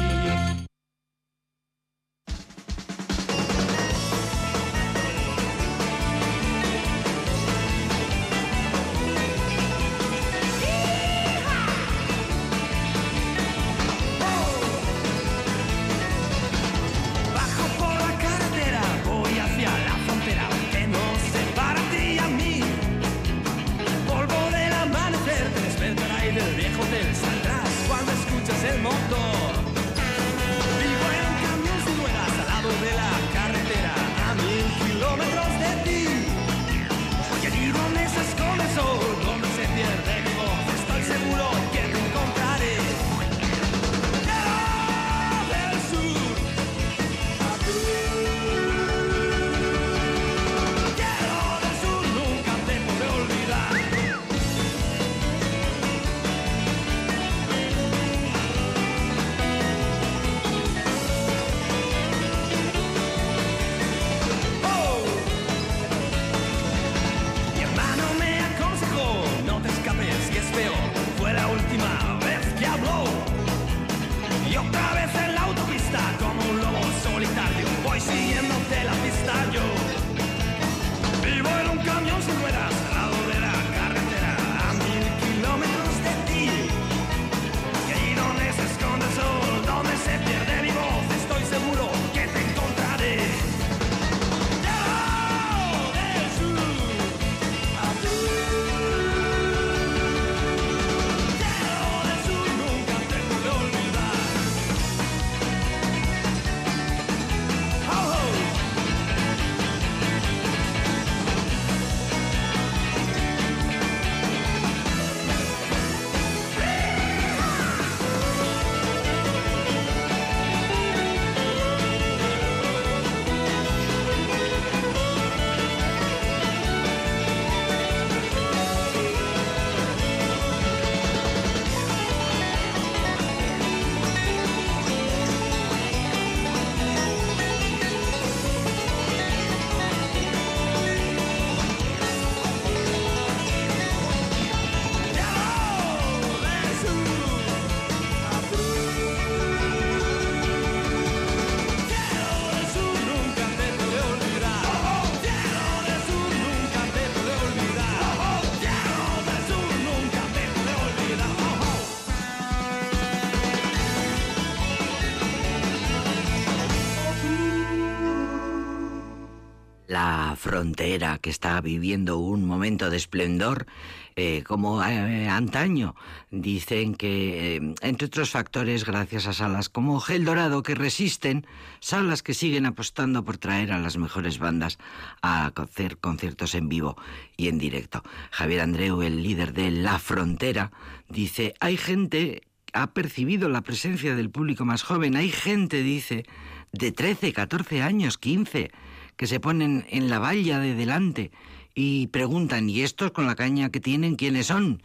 Frontera 170.45 171.17
que 171.23 171.31
está 171.31 171.59
viviendo 171.63 172.19
un 172.19 172.45
momento 172.45 172.91
de 172.91 172.99
esplendor 172.99 173.67
eh, 174.15 174.43
como 174.47 174.85
eh, 174.85 175.27
antaño. 175.27 175.97
Dicen 176.31 176.97
que, 176.97 177.57
eh, 177.57 177.75
entre 177.81 178.09
otros 178.09 178.29
factores, 178.29 178.85
gracias 178.85 179.27
a 179.27 179.33
salas 179.33 179.71
como 179.71 180.01
Gel 180.01 180.27
Dorado 180.27 180.63
que 180.63 180.75
resisten, 180.75 181.47
salas 181.81 182.23
que 182.23 182.35
siguen 182.35 182.67
apostando 182.67 183.25
por 183.25 183.39
traer 183.39 183.73
a 183.73 183.79
las 183.79 183.97
mejores 183.97 184.39
bandas 184.39 184.77
a 185.23 185.47
hacer 185.47 185.97
conciertos 185.97 186.55
en 186.55 186.69
vivo 186.69 186.99
y 187.39 187.49
en 187.49 187.57
directo. 187.57 188.03
Javier 188.31 188.61
Andreu, 188.61 189.01
el 189.01 189.23
líder 189.23 189.55
de 189.55 189.71
La 189.71 189.99
Frontera, 189.99 190.73
dice, 191.09 191.55
hay 191.59 191.79
gente 191.79 192.43
ha 192.75 192.89
percibido 192.89 193.49
la 193.49 193.63
presencia 193.63 194.15
del 194.15 194.29
público 194.29 194.67
más 194.67 194.83
joven. 194.83 195.17
Hay 195.17 195.31
gente, 195.31 195.83
dice, 195.83 196.27
de 196.73 196.93
13, 196.93 197.33
14 197.33 197.81
años, 197.83 198.19
15, 198.19 198.71
que 199.17 199.27
se 199.27 199.41
ponen 199.41 199.87
en 199.91 200.11
la 200.11 200.19
valla 200.19 200.59
de 200.59 200.75
delante 200.75 201.31
y 201.75 202.07
preguntan, 202.09 202.71
¿y 202.71 202.83
estos 202.83 203.11
con 203.11 203.27
la 203.27 203.35
caña 203.35 203.71
que 203.71 203.81
tienen 203.81 204.17
quiénes 204.17 204.47
son? 204.47 204.83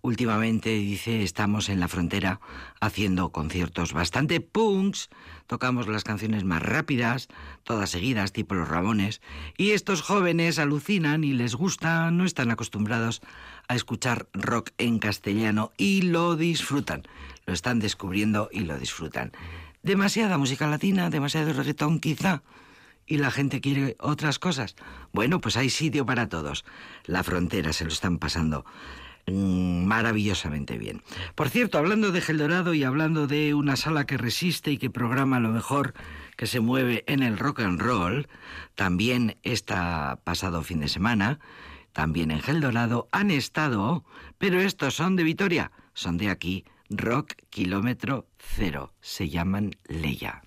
Últimamente, 0.00 0.70
dice, 0.70 1.24
estamos 1.24 1.68
en 1.68 1.80
la 1.80 1.88
frontera 1.88 2.40
haciendo 2.80 3.30
conciertos 3.30 3.92
bastante 3.92 4.40
punks, 4.40 5.10
tocamos 5.48 5.88
las 5.88 6.04
canciones 6.04 6.44
más 6.44 6.62
rápidas, 6.62 7.26
todas 7.64 7.90
seguidas, 7.90 8.32
tipo 8.32 8.54
los 8.54 8.68
Ramones, 8.68 9.20
y 9.56 9.72
estos 9.72 10.02
jóvenes 10.02 10.60
alucinan 10.60 11.24
y 11.24 11.32
les 11.32 11.56
gusta, 11.56 12.12
no 12.12 12.24
están 12.24 12.52
acostumbrados 12.52 13.22
a 13.66 13.74
escuchar 13.74 14.28
rock 14.32 14.70
en 14.78 15.00
castellano 15.00 15.72
y 15.76 16.02
lo 16.02 16.36
disfrutan, 16.36 17.02
lo 17.44 17.52
están 17.52 17.80
descubriendo 17.80 18.48
y 18.52 18.60
lo 18.60 18.78
disfrutan. 18.78 19.32
Demasiada 19.82 20.38
música 20.38 20.68
latina, 20.68 21.10
demasiado 21.10 21.52
reggaetón 21.52 21.98
quizá, 21.98 22.42
y 23.08 23.16
la 23.16 23.30
gente 23.30 23.60
quiere 23.60 23.96
otras 23.98 24.38
cosas. 24.38 24.76
Bueno, 25.12 25.40
pues 25.40 25.56
hay 25.56 25.70
sitio 25.70 26.06
para 26.06 26.28
todos. 26.28 26.64
La 27.04 27.24
frontera 27.24 27.72
se 27.72 27.84
lo 27.84 27.90
están 27.90 28.18
pasando 28.18 28.64
mm, 29.26 29.84
maravillosamente 29.86 30.78
bien. 30.78 31.02
Por 31.34 31.48
cierto, 31.48 31.78
hablando 31.78 32.12
de 32.12 32.20
Geldorado 32.20 32.74
y 32.74 32.84
hablando 32.84 33.26
de 33.26 33.54
una 33.54 33.76
sala 33.76 34.04
que 34.04 34.18
resiste 34.18 34.70
y 34.70 34.78
que 34.78 34.90
programa 34.90 35.40
lo 35.40 35.48
mejor 35.48 35.94
que 36.36 36.46
se 36.46 36.60
mueve 36.60 37.02
en 37.08 37.22
el 37.22 37.38
rock 37.38 37.60
and 37.60 37.80
roll, 37.80 38.28
también 38.74 39.38
esta 39.42 40.20
pasado 40.22 40.62
fin 40.62 40.80
de 40.80 40.88
semana, 40.88 41.40
también 41.92 42.30
en 42.30 42.40
Geldorado 42.40 43.08
han 43.10 43.30
estado, 43.30 44.04
pero 44.36 44.60
estos 44.60 44.94
son 44.94 45.16
de 45.16 45.24
Vitoria, 45.24 45.72
son 45.94 46.16
de 46.16 46.28
aquí, 46.28 46.64
Rock 46.90 47.34
Kilómetro 47.50 48.26
Cero, 48.38 48.92
se 49.00 49.28
llaman 49.28 49.72
Leia. 49.88 50.42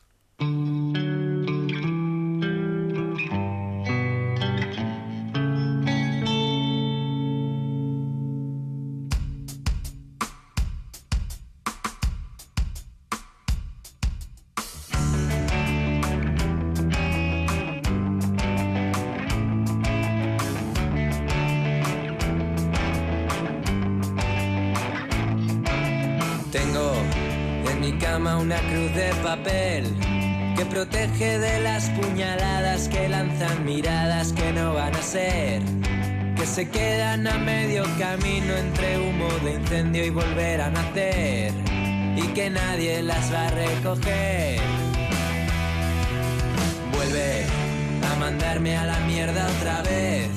Que 29.33 30.65
protege 30.69 31.39
de 31.39 31.61
las 31.61 31.89
puñaladas 31.91 32.89
que 32.89 33.07
lanzan 33.07 33.63
miradas 33.63 34.33
que 34.33 34.51
no 34.51 34.73
van 34.73 34.93
a 34.93 35.01
ser, 35.01 35.61
que 36.35 36.45
se 36.45 36.69
quedan 36.69 37.25
a 37.27 37.37
medio 37.37 37.85
camino 37.97 38.53
entre 38.57 38.99
humo 38.99 39.29
de 39.45 39.53
incendio 39.53 40.05
y 40.05 40.09
volver 40.09 40.59
a 40.59 40.69
nacer, 40.69 41.53
y 42.17 42.27
que 42.33 42.49
nadie 42.49 43.01
las 43.03 43.33
va 43.33 43.47
a 43.47 43.51
recoger. 43.51 44.59
Vuelve 46.93 47.45
a 48.11 48.19
mandarme 48.19 48.75
a 48.75 48.85
la 48.85 48.99
mierda 49.01 49.47
otra 49.59 49.81
vez. 49.83 50.29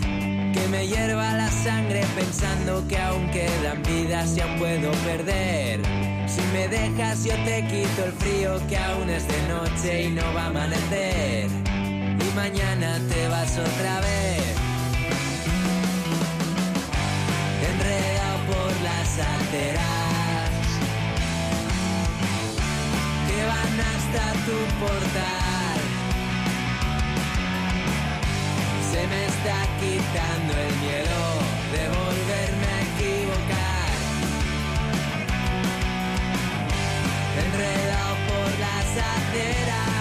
Que 0.52 0.68
me 0.70 0.86
hierva 0.86 1.32
la 1.32 1.50
sangre 1.50 2.04
pensando 2.14 2.86
que 2.86 2.96
aún 2.96 3.28
quedan 3.30 3.82
vidas 3.82 4.36
y 4.36 4.40
aún 4.40 4.56
puedo 4.56 4.92
perder 5.04 6.03
si 6.34 6.42
me 6.52 6.68
dejas 6.68 7.24
yo 7.24 7.34
te 7.44 7.64
quito 7.66 8.04
el 8.04 8.12
frío 8.12 8.60
que 8.68 8.76
aún 8.76 9.08
es 9.08 9.26
de 9.28 9.40
noche 9.48 10.02
y 10.04 10.10
no 10.10 10.22
va 10.34 10.44
a 10.44 10.46
amanecer. 10.46 11.46
Y 11.46 12.34
mañana 12.34 12.98
te 13.10 13.28
vas 13.28 13.52
otra 13.52 14.00
vez. 14.00 14.54
Enredado 17.70 18.38
por 18.50 18.72
las 18.88 19.10
aceras 19.34 20.54
que 23.28 23.38
van 23.50 23.76
hasta 23.92 24.24
tu 24.46 24.58
portal. 24.82 25.80
Se 28.90 29.06
me 29.06 29.20
está 29.26 29.58
quitando 29.80 30.52
el 30.66 30.74
miedo 30.84 31.43
por 38.94 39.93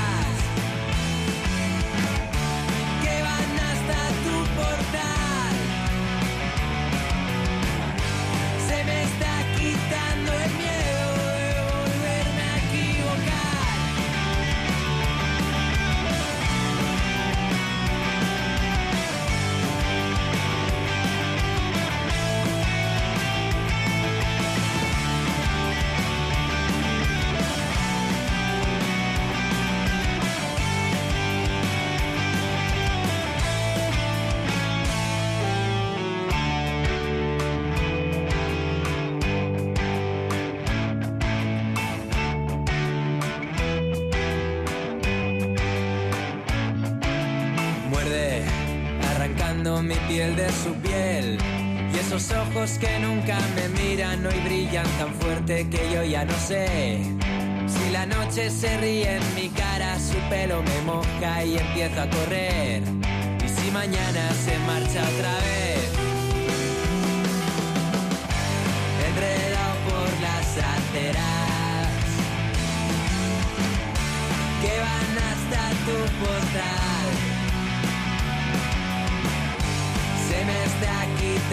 ojos 52.33 52.77
que 52.79 52.99
nunca 52.99 53.37
me 53.55 53.69
miran 53.69 54.25
hoy 54.25 54.39
brillan 54.43 54.85
tan 54.97 55.13
fuerte 55.15 55.67
que 55.69 55.91
yo 55.93 56.03
ya 56.03 56.25
no 56.25 56.33
sé. 56.33 57.01
Si 57.67 57.91
la 57.91 58.05
noche 58.05 58.49
se 58.49 58.77
ríe 58.77 59.17
en 59.17 59.35
mi 59.35 59.49
cara, 59.49 59.97
su 59.99 60.17
pelo 60.29 60.61
me 60.61 60.81
moja 60.81 61.43
y 61.43 61.57
empiezo 61.57 62.01
a 62.01 62.09
correr. 62.09 62.83
Y 63.43 63.49
si 63.49 63.71
mañana 63.71 64.31
se 64.45 64.57
marcha 64.59 65.01
otra 65.15 65.35
vez. 65.35 65.62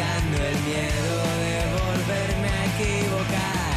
Quitando 0.01 0.37
el 0.47 0.59
miedo 0.61 1.17
de 1.45 1.57
volverme 1.77 2.49
a 2.49 2.65
equivocar. 2.65 3.77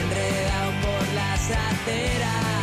Enredado 0.00 0.70
por 0.82 1.14
las 1.14 1.50
aceras 1.50 2.59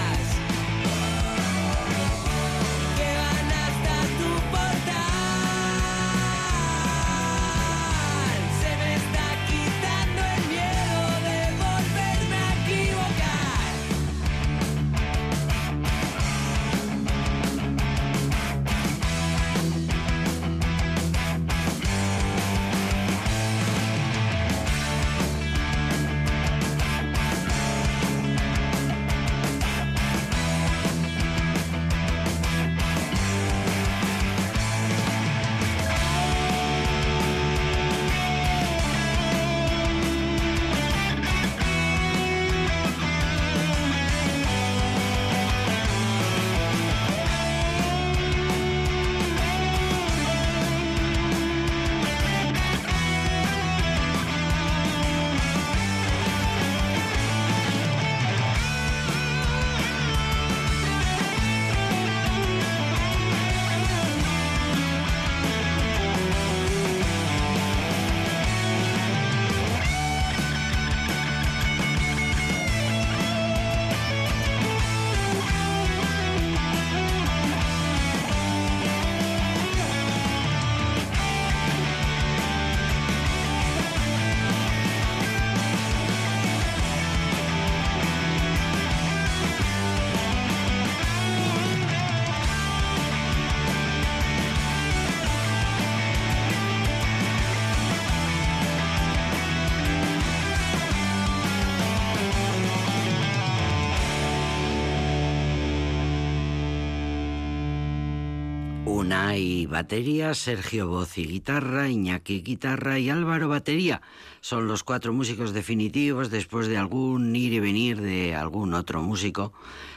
Unai 109.07 109.65
batería, 109.67 110.33
Sergio 110.33 110.89
voz 110.89 111.17
y 111.17 111.25
guitarra, 111.25 111.87
Iñaki 111.87 112.41
guitarra 112.41 112.99
y 112.99 113.09
Álvaro 113.09 113.47
batería. 113.47 114.01
Son 114.41 114.67
los 114.67 114.83
cuatro 114.83 115.13
músicos 115.13 115.53
definitivos 115.53 116.29
después 116.29 116.67
de 116.67 116.75
algún 116.75 117.33
ir 117.33 117.53
y 117.53 117.61
venir 117.61 118.01
de 118.01 118.35
algún 118.35 118.73
otro 118.73 119.01
músico. 119.01 119.53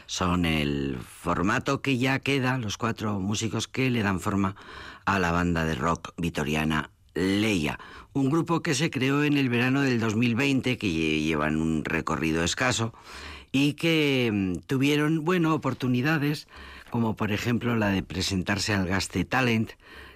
Son 0.06 0.46
el 0.46 0.96
formato 1.00 1.82
que 1.82 1.98
ya 1.98 2.20
queda, 2.20 2.56
los 2.58 2.76
cuatro 2.76 3.18
músicos 3.18 3.66
que 3.66 3.90
le 3.90 4.04
dan 4.04 4.20
forma 4.20 4.54
a 5.06 5.18
la 5.18 5.32
banda 5.32 5.64
de 5.64 5.74
rock 5.74 6.12
vitoriana 6.16 6.90
Leia, 7.12 7.80
un 8.12 8.30
grupo 8.30 8.62
que 8.62 8.76
se 8.76 8.90
creó 8.90 9.24
en 9.24 9.36
el 9.36 9.48
verano 9.48 9.80
del 9.80 9.98
2020, 9.98 10.78
que 10.78 11.20
llevan 11.20 11.56
un 11.56 11.84
recorrido 11.84 12.44
escaso 12.44 12.94
y 13.50 13.72
que 13.72 14.30
mm, 14.32 14.66
tuvieron, 14.68 15.24
bueno, 15.24 15.52
oportunidades 15.52 16.46
como 16.90 17.16
por 17.16 17.32
ejemplo 17.32 17.76
la 17.76 17.88
de 17.88 18.02
presentarse 18.02 18.74
al 18.74 18.86
Gaste 18.86 19.24
Talent 19.24 19.72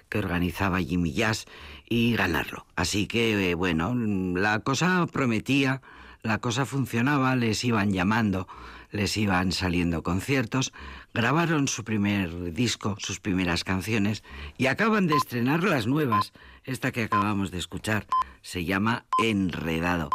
que 0.09 0.19
organizaba 0.19 0.81
Jimmy 0.81 1.13
Jazz 1.13 1.45
y 1.89 2.15
ganarlo. 2.15 2.65
Así 2.75 3.07
que, 3.07 3.51
eh, 3.51 3.55
bueno, 3.55 3.95
la 3.95 4.59
cosa 4.59 5.05
prometía, 5.11 5.81
la 6.21 6.39
cosa 6.39 6.65
funcionaba, 6.65 7.35
les 7.35 7.63
iban 7.63 7.91
llamando, 7.91 8.47
les 8.91 9.17
iban 9.17 9.51
saliendo 9.51 10.03
conciertos, 10.03 10.73
grabaron 11.13 11.67
su 11.67 11.83
primer 11.83 12.53
disco, 12.53 12.95
sus 12.99 13.19
primeras 13.19 13.63
canciones 13.63 14.23
y 14.57 14.67
acaban 14.67 15.07
de 15.07 15.15
estrenar 15.15 15.63
las 15.63 15.87
nuevas. 15.87 16.33
Esta 16.63 16.91
que 16.91 17.03
acabamos 17.03 17.51
de 17.51 17.59
escuchar 17.59 18.07
se 18.41 18.65
llama 18.65 19.05
Enredado 19.23 20.09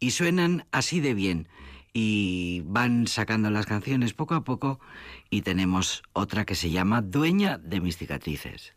y 0.00 0.10
suenan 0.10 0.66
así 0.70 1.00
de 1.00 1.14
bien 1.14 1.48
y 1.94 2.62
van 2.66 3.06
sacando 3.06 3.50
las 3.50 3.66
canciones 3.66 4.12
poco 4.12 4.34
a 4.34 4.44
poco 4.44 4.80
y 5.30 5.42
tenemos 5.42 6.02
otra 6.12 6.44
que 6.44 6.56
se 6.56 6.70
llama 6.70 7.00
Dueña 7.00 7.56
de 7.56 7.80
mis 7.80 7.96
cicatrices. 7.96 8.74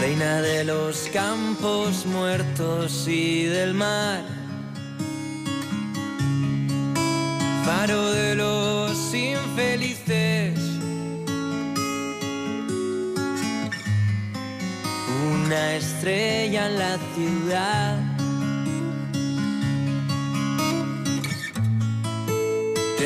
Reina 0.00 0.40
de 0.40 0.64
los 0.64 1.08
campos 1.12 2.06
muertos 2.06 3.06
y 3.08 3.44
del 3.44 3.74
mar. 3.74 4.22
Faro 7.64 8.12
de 8.12 8.34
los 8.36 9.14
infelices. 9.14 10.58
Una 15.34 15.74
estrella 15.74 16.66
en 16.66 16.78
la 16.78 16.98
ciudad. 17.14 18.11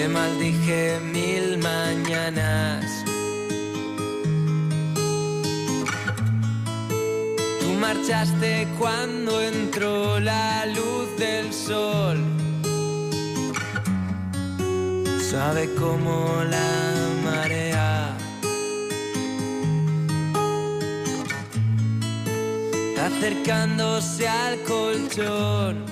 Te 0.07 0.13
maldije 0.13 1.01
mil 1.01 1.59
mañanas. 1.59 2.85
Tú 7.59 7.69
marchaste 7.81 8.69
cuando 8.79 9.43
entró 9.43 10.21
la 10.21 10.65
luz 10.67 11.09
del 11.19 11.53
sol. 11.53 12.19
Sabe 15.29 15.75
como 15.75 16.45
la 16.55 16.71
marea. 17.25 18.17
Acercándose 23.07 24.29
al 24.29 24.61
colchón. 24.61 25.86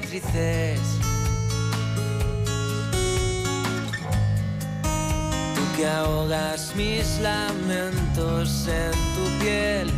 Tú 0.00 0.04
que 5.76 5.86
ahogas 5.86 6.72
mis 6.76 7.18
lamentos 7.18 8.68
en 8.68 8.92
tu 8.92 9.44
piel. 9.44 9.90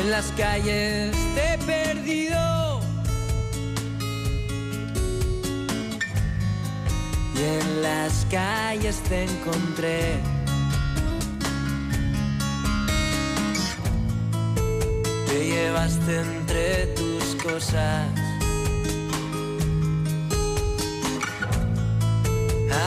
En 0.00 0.10
las 0.10 0.32
calles 0.32 1.14
te 1.36 1.54
he 1.54 1.58
perdido. 1.58 2.80
Y 7.36 7.42
en 7.42 7.82
las 7.82 8.26
calles 8.28 9.00
te 9.08 9.22
encontré. 9.22 10.35
Llevaste 15.46 16.20
entre 16.20 16.86
tus 16.98 17.36
cosas. 17.42 18.08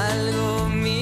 Algo 0.09 0.69
mío 0.69 0.98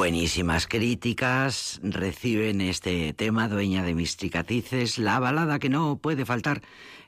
Buenísimas 0.00 0.66
críticas 0.66 1.78
reciben 1.82 2.62
este 2.62 3.12
tema, 3.12 3.48
dueña 3.48 3.82
de 3.82 3.94
mis 3.94 4.16
cicatrices, 4.16 4.96
la 4.96 5.20
balada 5.20 5.58
que 5.58 5.68
no 5.68 5.98
puede 5.98 6.24
faltar 6.24 6.62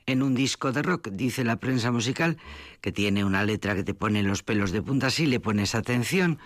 en 0.05 0.21
un 0.21 0.35
disco 0.35 0.71
de 0.71 0.83
rock, 0.83 1.07
dice 1.09 1.43
la 1.43 1.55
prensa 1.55 1.91
musical, 1.91 2.37
que 2.81 2.91
tiene 2.91 3.25
una 3.25 3.45
letra 3.45 3.73
que 3.73 3.83
te 3.83 3.95
pone 3.95 4.21
los 4.21 4.43
pelos 4.43 4.71
de 4.71 4.83
punta 4.83 5.09
si 5.09 5.25
le 5.25 5.39
pones 5.39 5.73
atención. 5.73 6.37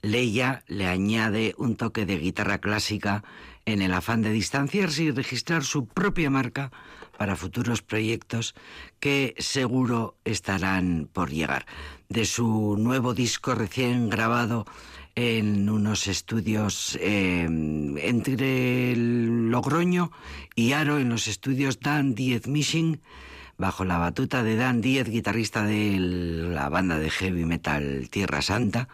Leia 0.00 0.62
le 0.68 0.86
añade 0.86 1.56
un 1.58 1.74
toque 1.74 2.06
de 2.06 2.18
guitarra 2.18 2.58
clásica 2.58 3.24
en 3.64 3.82
el 3.82 3.92
afán 3.92 4.22
de 4.22 4.30
distanciarse 4.30 5.02
y 5.02 5.10
registrar 5.10 5.64
su 5.64 5.86
propia 5.86 6.30
marca 6.30 6.70
para 7.18 7.34
futuros 7.34 7.82
proyectos 7.82 8.54
que 9.00 9.34
seguro 9.38 10.14
estarán 10.24 11.08
por 11.12 11.30
llegar. 11.30 11.66
De 12.08 12.26
su 12.26 12.76
nuevo 12.78 13.12
disco 13.12 13.56
recién 13.56 14.08
grabado 14.08 14.66
en 15.16 15.70
unos 15.70 16.08
estudios 16.08 16.98
eh, 17.00 17.48
entre 17.48 18.94
Logroño 18.94 20.12
y 20.54 20.72
Aro, 20.72 20.98
en 20.98 21.08
los 21.08 21.26
estudios 21.26 21.80
Dan 21.80 22.14
Diez 22.14 22.46
Missing, 22.46 23.00
bajo 23.56 23.86
la 23.86 23.96
batuta 23.96 24.42
de 24.42 24.56
Dan 24.56 24.82
Diez, 24.82 25.08
guitarrista 25.08 25.64
de 25.64 25.96
la 25.98 26.68
banda 26.68 26.98
de 26.98 27.08
heavy 27.08 27.46
metal 27.46 28.08
Tierra 28.10 28.42
Santa, 28.42 28.88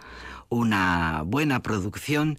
una 0.48 1.22
buena 1.26 1.60
producción 1.60 2.38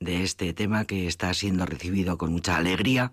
de 0.00 0.22
este 0.22 0.54
tema 0.54 0.86
que 0.86 1.06
está 1.06 1.34
siendo 1.34 1.66
recibido 1.66 2.16
con 2.16 2.32
mucha 2.32 2.56
alegría 2.56 3.12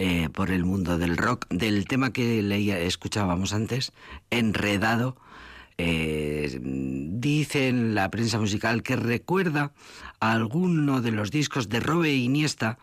eh, 0.00 0.30
por 0.30 0.50
el 0.50 0.64
mundo 0.64 0.98
del 0.98 1.16
rock, 1.16 1.46
del 1.48 1.86
tema 1.86 2.12
que 2.12 2.42
leía, 2.42 2.80
escuchábamos 2.80 3.52
antes, 3.52 3.92
Enredado, 4.30 5.16
eh, 5.78 6.58
dice 6.60 7.68
en 7.68 7.94
la 7.94 8.10
prensa 8.10 8.38
musical 8.38 8.82
que 8.82 8.96
recuerda 8.96 9.72
a 10.20 10.32
alguno 10.32 11.00
de 11.00 11.10
los 11.10 11.30
discos 11.30 11.68
de 11.68 11.80
Robe 11.80 12.14
Iniesta 12.14 12.78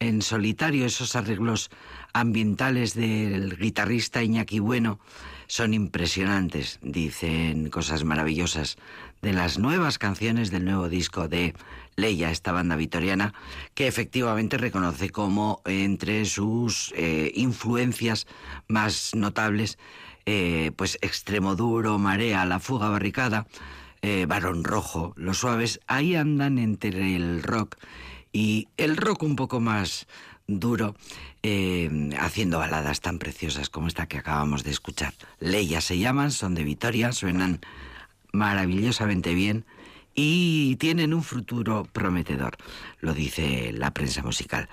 en 0.00 0.22
solitario, 0.22 0.86
esos 0.86 1.16
arreglos 1.16 1.70
ambientales 2.12 2.94
del 2.94 3.56
guitarrista 3.56 4.22
Iñaki 4.22 4.58
Bueno. 4.58 4.98
Son 5.46 5.74
impresionantes, 5.74 6.78
dicen 6.82 7.68
cosas 7.68 8.02
maravillosas 8.02 8.76
de 9.20 9.32
las 9.32 9.58
nuevas 9.58 9.98
canciones 9.98 10.50
del 10.50 10.64
nuevo 10.64 10.88
disco 10.88 11.28
de 11.28 11.54
Leia, 11.96 12.30
esta 12.30 12.52
banda 12.52 12.76
vitoriana, 12.76 13.34
que 13.74 13.86
efectivamente 13.86 14.58
reconoce 14.58 15.10
como 15.10 15.60
entre 15.66 16.24
sus 16.24 16.92
eh, 16.96 17.30
influencias 17.34 18.26
más 18.68 19.14
notables 19.14 19.78
eh, 20.26 20.72
pues 20.76 20.98
Extremo 21.02 21.56
Duro, 21.56 21.98
Marea, 21.98 22.44
La 22.44 22.60
Fuga 22.60 22.88
Barricada, 22.88 23.46
eh, 24.02 24.26
Barón 24.26 24.64
Rojo, 24.64 25.14
Los 25.16 25.38
Suaves, 25.38 25.80
ahí 25.86 26.14
andan 26.16 26.58
entre 26.58 27.16
el 27.16 27.42
rock 27.42 27.76
y 28.32 28.68
el 28.76 28.96
rock 28.96 29.22
un 29.22 29.36
poco 29.36 29.60
más 29.60 30.06
duro, 30.46 30.94
eh, 31.42 32.10
haciendo 32.18 32.58
baladas 32.58 33.00
tan 33.00 33.18
preciosas 33.18 33.70
como 33.70 33.88
esta 33.88 34.06
que 34.06 34.18
acabamos 34.18 34.64
de 34.64 34.70
escuchar. 34.70 35.14
Leia 35.40 35.80
se 35.80 35.98
llaman, 35.98 36.30
son 36.30 36.54
de 36.54 36.64
Vitoria, 36.64 37.12
suenan 37.12 37.60
maravillosamente 38.32 39.34
bien 39.34 39.64
y 40.14 40.76
tienen 40.76 41.12
un 41.12 41.22
futuro 41.22 41.86
prometedor, 41.92 42.56
lo 43.00 43.14
dice 43.14 43.72
la 43.72 43.92
prensa 43.92 44.22
musical. 44.22 44.68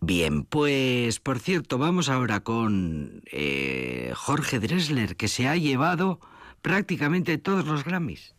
Bien, 0.00 0.44
pues 0.44 1.20
por 1.20 1.38
cierto, 1.38 1.78
vamos 1.78 2.08
ahora 2.08 2.40
con 2.40 3.22
eh, 3.30 4.12
Jorge 4.14 4.60
Dressler, 4.60 5.16
que 5.16 5.28
se 5.28 5.48
ha 5.48 5.56
llevado 5.56 6.20
prácticamente 6.60 7.38
todos 7.38 7.66
los 7.66 7.84
Grammys. 7.84 8.34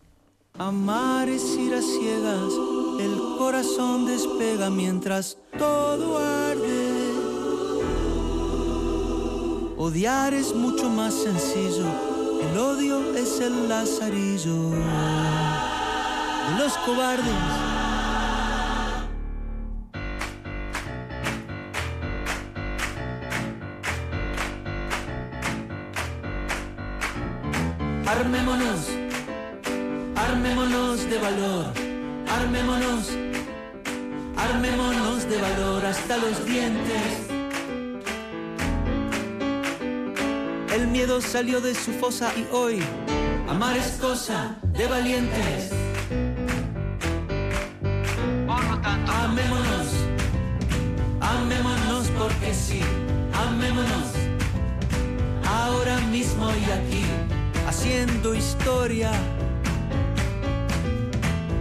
Amar 0.60 1.28
es 1.30 1.44
ir 1.58 1.74
a 1.74 1.82
ciegas, 1.82 2.54
el 3.00 3.18
corazón 3.39 4.06
despega 4.06 4.70
mientras 4.70 5.38
todo 5.58 6.20
arde. 6.20 6.92
Odiar 9.78 10.36
es 10.36 10.54
mucho 10.54 10.89
más 10.89 11.16
sencillo, 11.16 11.88
el 12.39 12.58
odio 12.58 13.16
es 13.16 13.42
el 13.42 13.68
lazarillo 13.68 15.23
los 16.58 16.77
cobardes. 16.79 17.34
Armémonos, 28.06 28.89
armémonos 30.15 31.10
de 31.10 31.17
valor, 31.17 31.65
armémonos, 32.29 33.10
armémonos 34.38 35.29
de 35.29 35.38
valor 35.41 35.86
hasta 35.86 36.17
los 36.17 36.45
dientes. 36.45 37.29
El 40.75 40.88
miedo 40.88 41.21
salió 41.21 41.62
de 41.62 41.73
su 41.73 41.91
fosa 41.93 42.32
y 42.36 42.47
hoy 42.51 42.82
amar 43.47 43.77
es 43.77 43.97
cosa 43.99 44.58
de 44.62 44.88
valientes. 44.88 45.83
Amémonos 53.34 54.13
ahora 55.48 56.00
mismo 56.02 56.50
y 56.52 56.72
aquí, 56.72 57.04
haciendo 57.68 58.36
historia. 58.36 59.12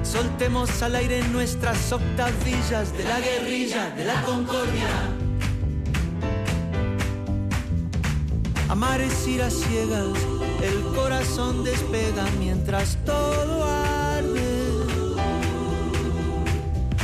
Soltemos 0.02 0.82
al 0.82 0.96
aire 0.96 1.22
nuestras 1.28 1.92
octavillas 1.92 2.92
de 2.96 3.04
la 3.04 3.20
guerrilla, 3.20 3.90
de 3.90 4.04
la 4.04 4.22
concordia. 4.22 4.90
Amar 8.68 9.00
es 9.00 9.26
ir 9.26 9.42
a 9.42 9.50
ciegas, 9.50 10.18
el 10.62 10.82
corazón 10.94 11.64
despega 11.64 12.24
mientras 12.38 12.98
todo 13.04 13.64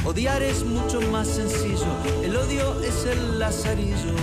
Odiar 0.09 0.43
es 0.43 0.65
mucho 0.65 1.03
más 1.13 1.29
sencillo, 1.29 1.85
el 2.25 2.35
odio 2.35 2.81
es 2.81 3.05
el 3.05 3.39
lazarillo 3.39 4.15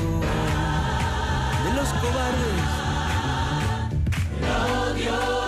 de 1.63 1.74
los 1.76 1.89
cobardes. 2.02 2.63
El 4.41 4.95
odio 4.95 5.44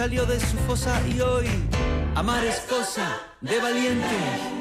salió 0.00 0.24
de 0.24 0.40
su 0.40 0.56
fosa 0.66 0.98
y 1.06 1.20
hoy 1.20 1.46
amar 2.14 2.42
es 2.46 2.60
cosa 2.60 3.20
de 3.42 3.60
valientes. 3.60 4.59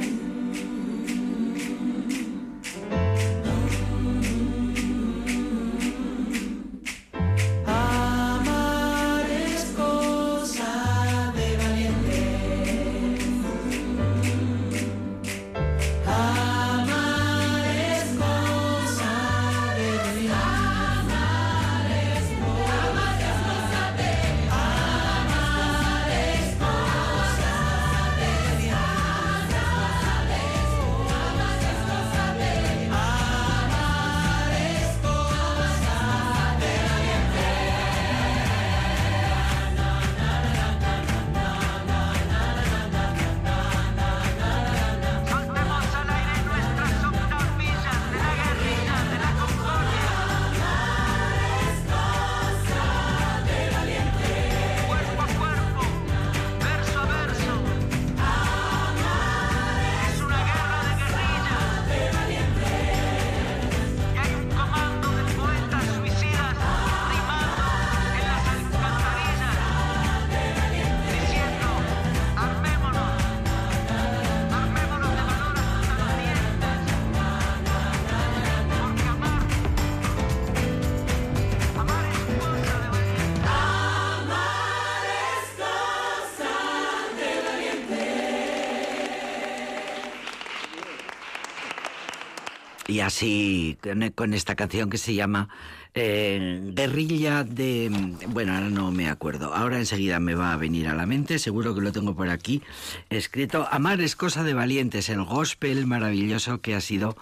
Y 92.89 93.01
así 93.01 93.77
con, 94.15 94.33
esta 94.33 94.55
canción 94.55 94.89
que 94.89 94.97
se 94.97 95.13
llama 95.13 95.47
eh, 95.93 96.71
Guerrilla 96.73 97.43
de... 97.43 98.15
Bueno, 98.29 98.55
ahora 98.55 98.69
no 98.69 98.91
me 98.91 99.07
acuerdo. 99.07 99.53
Ahora 99.53 99.77
enseguida 99.77 100.19
me 100.19 100.33
va 100.33 100.53
a 100.53 100.57
venir 100.57 100.87
a 100.87 100.95
la 100.95 101.05
mente, 101.05 101.37
seguro 101.37 101.75
que 101.75 101.81
lo 101.81 101.91
tengo 101.91 102.15
por 102.15 102.29
aquí 102.29 102.63
escrito. 103.11 103.67
Amar 103.69 104.01
es 104.01 104.15
cosa 104.15 104.43
de 104.43 104.55
valientes, 104.55 105.09
el 105.09 105.23
gospel 105.23 105.85
maravilloso 105.85 106.61
que 106.61 106.73
ha 106.73 106.81
sido 106.81 107.15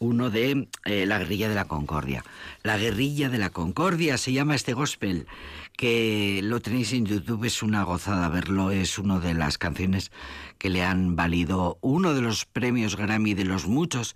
uno 0.00 0.28
de 0.28 0.66
eh, 0.86 1.06
la 1.06 1.20
guerrilla 1.20 1.48
de 1.48 1.54
la 1.54 1.66
Concordia. 1.66 2.24
La 2.64 2.76
guerrilla 2.76 3.28
de 3.28 3.38
la 3.38 3.50
Concordia 3.50 4.18
se 4.18 4.32
llama 4.32 4.56
este 4.56 4.72
gospel, 4.72 5.28
que 5.76 6.40
lo 6.42 6.60
tenéis 6.60 6.92
en 6.92 7.06
YouTube, 7.06 7.44
es 7.44 7.62
una 7.62 7.84
gozada 7.84 8.28
verlo, 8.28 8.72
es 8.72 8.98
una 8.98 9.20
de 9.20 9.34
las 9.34 9.58
canciones 9.58 10.10
que 10.58 10.70
le 10.70 10.82
han 10.82 11.14
valido 11.14 11.78
uno 11.80 12.14
de 12.14 12.22
los 12.22 12.44
premios 12.44 12.96
Grammy 12.96 13.34
de 13.34 13.44
los 13.44 13.66
muchos, 13.68 14.14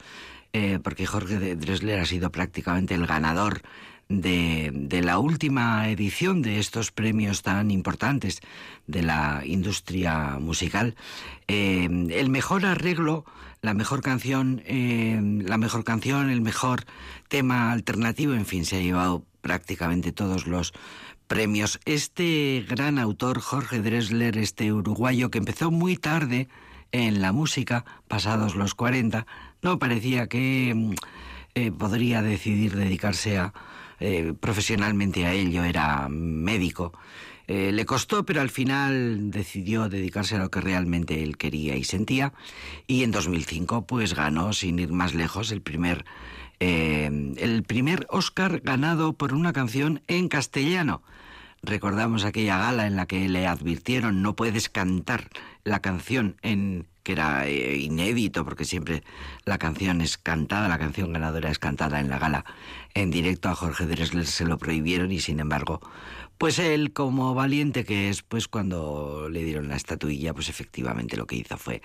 eh, 0.53 0.79
porque 0.83 1.07
Jorge 1.07 1.57
Dressler 1.57 2.01
ha 2.01 2.07
sido 2.07 2.31
prácticamente 2.31 2.95
el 2.95 3.07
ganador 3.07 3.63
de, 4.09 5.01
la 5.03 5.19
última 5.19 5.89
edición 5.89 6.43
de 6.43 6.59
estos 6.59 6.93
premios 6.93 7.43
tan 7.43 7.71
importantes 7.71 8.41
de 8.87 9.03
la 9.03 9.43
industria 9.45 10.39
musical. 10.41 10.95
Eh, 11.49 11.89
el 12.11 12.31
mejor 12.31 12.67
arreglo, 12.67 13.25
la 13.63 13.75
mejor 13.75 14.03
canción, 14.03 14.63
eh, 14.67 15.21
la 15.45 15.59
mejor 15.59 15.85
canción, 15.85 16.31
el 16.31 16.41
mejor 16.41 16.85
tema 17.29 17.73
alternativo, 17.73 18.35
en 18.35 18.47
fin, 18.47 18.65
se 18.65 18.77
ha 18.77 18.81
llevado 18.81 19.25
prácticamente 19.41 20.13
todos 20.13 20.47
los 20.47 20.73
premios. 21.27 21.81
Este 21.85 22.65
gran 22.69 22.99
autor, 22.99 23.41
Jorge 23.41 23.81
Dressler, 23.81 24.39
este 24.39 24.73
uruguayo 24.73 25.31
que 25.31 25.39
empezó 25.39 25.71
muy 25.71 25.97
tarde 25.97 26.49
en 26.93 27.21
la 27.21 27.33
música, 27.33 27.85
pasados 28.09 28.55
los 28.55 28.75
40, 28.75 29.27
no 29.67 29.81
parecía 29.81 30.29
que 30.29 30.95
eh, 31.57 31.73
podría 31.73 32.23
decidir 32.23 32.77
dedicarse 32.77 33.37
a, 33.37 33.53
eh, 33.99 34.33
profesionalmente 34.39 35.27
a 35.27 35.33
ello, 35.33 35.65
era 35.65 36.09
médico. 36.09 36.93
Eh, 37.49 37.73
le 37.73 37.85
costó, 37.85 38.25
pero 38.25 38.41
al 38.41 38.51
final 38.51 39.33
decidió 39.33 39.89
dedicarse 39.89 40.37
a 40.37 40.39
lo 40.39 40.53
que 40.53 40.61
realmente 40.61 41.21
él 41.21 41.37
quería 41.37 41.75
y 41.75 41.83
sentía. 41.83 42.33
Y 42.87 43.03
en 43.03 43.11
2005, 43.11 43.89
pues 43.89 44.15
ganó, 44.15 44.53
sin 44.53 44.79
ir 44.79 44.93
más 44.93 45.15
lejos, 45.15 45.51
el 45.51 45.63
primer, 45.63 46.05
el 46.61 47.65
primer 47.65 48.07
Oscar 48.09 48.61
ganado 48.61 49.15
por 49.15 49.35
una 49.35 49.53
canción 49.53 50.01
en 50.07 50.29
castellano. 50.29 51.03
Recordamos 51.63 52.25
aquella 52.25 52.59
gala 52.59 52.87
en 52.87 52.95
la 52.95 53.07
que 53.07 53.29
le 53.29 53.49
advirtieron 53.49 54.23
no 54.23 54.37
puedes 54.37 54.69
cantar 54.69 55.29
la 55.65 55.81
canción 55.81 56.37
en 56.43 56.87
que 57.07 57.13
era 57.13 57.47
eh, 57.47 57.77
inédito 57.77 58.45
porque 58.45 58.65
siempre 58.65 59.05
la 59.45 59.59
canción 59.59 60.01
es 60.01 60.19
cantada, 60.19 60.67
la 60.67 60.77
canción 60.77 61.13
ganadora 61.13 61.53
es 61.53 61.61
cantada 61.61 62.01
en 62.01 62.09
la 62.09 62.19
gala 62.19 62.45
en 62.95 63.13
directo. 63.13 63.49
A 63.49 63.55
Jorge 63.55 63.87
Dressler 63.87 64.27
se 64.27 64.45
lo 64.45 64.59
prohibieron 64.59 65.13
y 65.13 65.21
sin 65.21 65.39
embargo 65.39 65.81
pues 66.37 66.59
él 66.59 66.93
como 66.93 67.33
valiente 67.33 67.85
que 67.85 68.09
es 68.09 68.23
pues 68.23 68.49
cuando 68.49 69.29
le 69.31 69.45
dieron 69.45 69.69
la 69.69 69.77
estatuilla 69.77 70.35
pues 70.35 70.49
efectivamente 70.49 71.17
lo 71.17 71.27
que 71.29 71.37
hizo 71.37 71.57
fue 71.57 71.81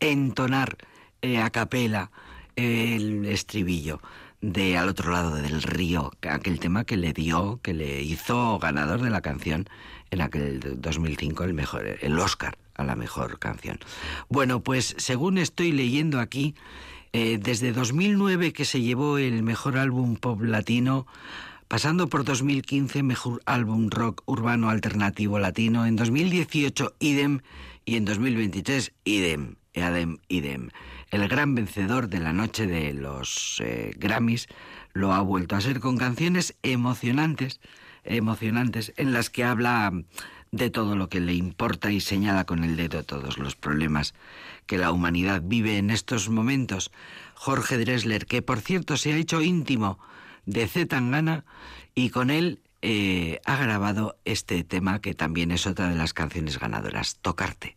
entonar 0.00 0.76
eh, 1.22 1.38
a 1.38 1.48
capela 1.48 2.10
el 2.54 3.24
estribillo 3.24 4.02
de 4.42 4.76
Al 4.76 4.88
otro 4.88 5.10
lado 5.10 5.34
del 5.34 5.62
río, 5.62 6.12
aquel 6.28 6.60
tema 6.60 6.84
que 6.84 6.96
le 6.96 7.12
dio, 7.12 7.58
que 7.60 7.72
le 7.72 8.02
hizo 8.02 8.58
ganador 8.58 9.00
de 9.00 9.10
la 9.10 9.22
canción 9.22 9.66
en 10.10 10.20
aquel 10.20 10.80
2005 10.80 11.44
el 11.44 11.54
mejor 11.54 11.86
el 12.00 12.18
Oscar 12.18 12.56
a 12.78 12.84
la 12.84 12.96
mejor 12.96 13.38
canción. 13.38 13.78
Bueno, 14.30 14.62
pues 14.62 14.94
según 14.96 15.36
estoy 15.36 15.72
leyendo 15.72 16.20
aquí, 16.20 16.54
eh, 17.12 17.38
desde 17.42 17.72
2009 17.72 18.52
que 18.52 18.64
se 18.64 18.80
llevó 18.80 19.18
el 19.18 19.42
mejor 19.42 19.76
álbum 19.76 20.16
pop 20.16 20.40
latino, 20.42 21.06
pasando 21.66 22.08
por 22.08 22.24
2015 22.24 23.02
mejor 23.02 23.42
álbum 23.44 23.90
rock 23.90 24.22
urbano 24.24 24.70
alternativo 24.70 25.38
latino, 25.38 25.84
en 25.84 25.96
2018 25.96 26.94
idem 27.00 27.40
y 27.84 27.96
en 27.96 28.04
2023 28.04 28.92
idem, 29.04 29.56
idem, 29.74 30.18
idem. 30.28 30.70
El 31.10 31.26
gran 31.28 31.54
vencedor 31.54 32.08
de 32.08 32.20
la 32.20 32.32
noche 32.32 32.66
de 32.66 32.92
los 32.92 33.60
eh, 33.64 33.92
Grammys 33.96 34.46
lo 34.92 35.12
ha 35.12 35.20
vuelto 35.20 35.56
a 35.56 35.60
ser 35.60 35.80
con 35.80 35.96
canciones 35.96 36.54
emocionantes, 36.62 37.60
emocionantes 38.04 38.92
en 38.96 39.12
las 39.12 39.30
que 39.30 39.44
habla 39.44 39.92
de 40.50 40.70
todo 40.70 40.96
lo 40.96 41.08
que 41.08 41.20
le 41.20 41.34
importa 41.34 41.90
y 41.90 42.00
señala 42.00 42.44
con 42.44 42.64
el 42.64 42.76
dedo 42.76 43.02
todos 43.02 43.38
los 43.38 43.56
problemas 43.56 44.14
que 44.66 44.78
la 44.78 44.92
humanidad 44.92 45.42
vive 45.44 45.78
en 45.78 45.90
estos 45.90 46.28
momentos. 46.28 46.90
Jorge 47.34 47.78
Dressler, 47.78 48.26
que 48.26 48.42
por 48.42 48.60
cierto 48.60 48.96
se 48.96 49.12
ha 49.12 49.16
hecho 49.16 49.42
íntimo 49.42 49.98
de 50.46 50.66
Z 50.66 50.96
Tangana 50.96 51.44
y 51.94 52.10
con 52.10 52.30
él 52.30 52.60
eh, 52.80 53.40
ha 53.44 53.56
grabado 53.56 54.16
este 54.24 54.62
tema 54.64 55.00
que 55.00 55.14
también 55.14 55.50
es 55.50 55.66
otra 55.66 55.88
de 55.88 55.96
las 55.96 56.14
canciones 56.14 56.58
ganadoras, 56.58 57.18
Tocarte. 57.20 57.76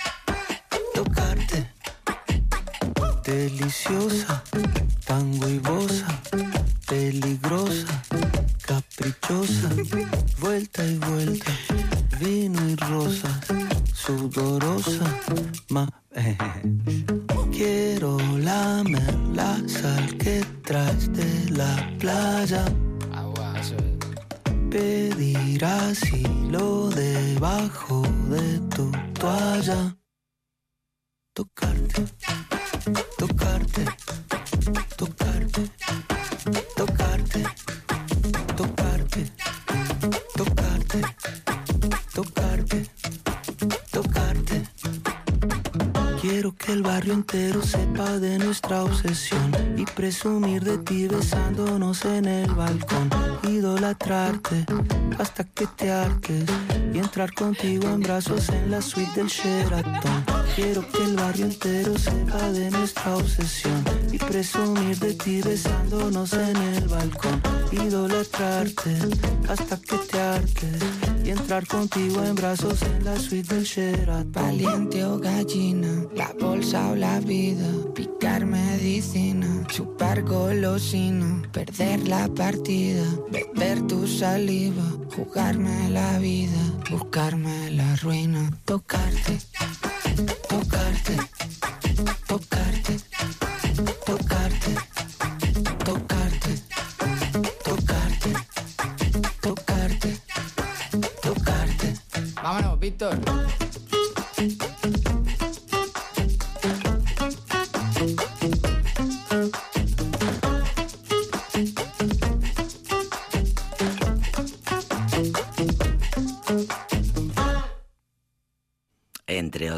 Deliciosa, 3.31 4.43
tan 5.05 5.41
huevosa, 5.41 6.05
peligrosa, 6.85 8.03
caprichosa, 8.61 9.69
vuelta 10.37 10.83
y 10.85 10.97
vuelta, 10.97 11.53
vino 12.19 12.59
y 12.67 12.75
rosa, 12.75 13.39
sudorosa, 13.93 15.05
ma. 15.69 15.87
Quiero 17.53 18.17
lamer 18.37 19.17
la 19.33 19.57
sal 19.65 20.17
que 20.17 20.43
traes 20.63 21.09
de 21.13 21.51
la 21.51 21.89
playa. 21.99 22.65
Pedir 24.69 25.63
asilo 25.63 26.89
debajo 26.89 28.03
de 28.29 28.59
tu 28.75 28.91
toalla. 29.13 29.95
De 48.01 48.39
nuestra 48.39 48.83
obsesión 48.83 49.51
y 49.77 49.85
presumir 49.85 50.63
de 50.63 50.79
ti 50.79 51.07
besándonos 51.07 52.03
en 52.05 52.25
el 52.25 52.51
balcón. 52.51 53.09
Idolatrarte 53.47 54.65
hasta 55.19 55.43
que 55.43 55.67
te 55.67 55.91
arques 55.91 56.45
y 56.93 56.99
entrar 56.99 57.33
contigo 57.33 57.87
en 57.87 58.01
brazos 58.01 58.49
en 58.49 58.71
la 58.71 58.81
suite 58.81 59.11
del 59.15 59.27
Sheraton. 59.27 60.25
Quiero 60.55 60.85
que 60.89 61.03
el 61.03 61.15
barrio 61.15 61.45
entero 61.45 61.97
sepa 61.97 62.51
de 62.51 62.69
nuestra 62.71 63.15
obsesión 63.15 63.83
y 64.11 64.17
presumir 64.17 64.97
de 64.99 65.13
ti 65.13 65.41
besándonos 65.41 66.33
en 66.33 66.55
el 66.57 66.87
balcón. 66.87 67.41
Idolatrarte 67.71 68.97
hasta 69.47 69.77
que 69.77 69.97
te 69.97 70.19
arques 70.19 70.79
y 71.23 71.29
entrar 71.29 71.65
contigo 71.65 72.23
en 72.23 72.35
brazos 72.35 72.81
en 72.81 73.05
la 73.05 73.17
suite 73.17 73.55
del 73.55 73.63
Sheraton. 73.63 74.31
Valiente 74.31 75.05
o 75.05 75.17
gallina, 75.17 76.05
la 76.13 76.33
bolsa 76.39 76.89
o 76.89 76.95
la 76.95 77.19
vida, 77.21 77.67
picar 77.95 78.45
medicina, 78.45 79.65
chupar 79.67 80.23
golosina, 80.23 81.41
perder 81.53 82.07
la 82.07 82.27
partida, 82.27 83.05
beber 83.31 83.81
tu 83.87 84.05
saliva, 84.05 84.83
jugarme 85.15 85.89
la 85.89 86.19
vida, 86.19 86.59
buscarme 86.89 87.71
la 87.71 87.95
ruina, 87.97 88.49
tocarte, 88.65 89.39
tocarte, 90.47 91.17
tocarte, 92.27 92.97
tocarte, 94.05 94.75
tocarte, 95.85 96.53
tocarte, 97.63 98.33
tocarte, 99.41 100.21
tocarte. 101.21 101.93
Vámonos, 102.41 102.79
Víctor. 102.79 103.70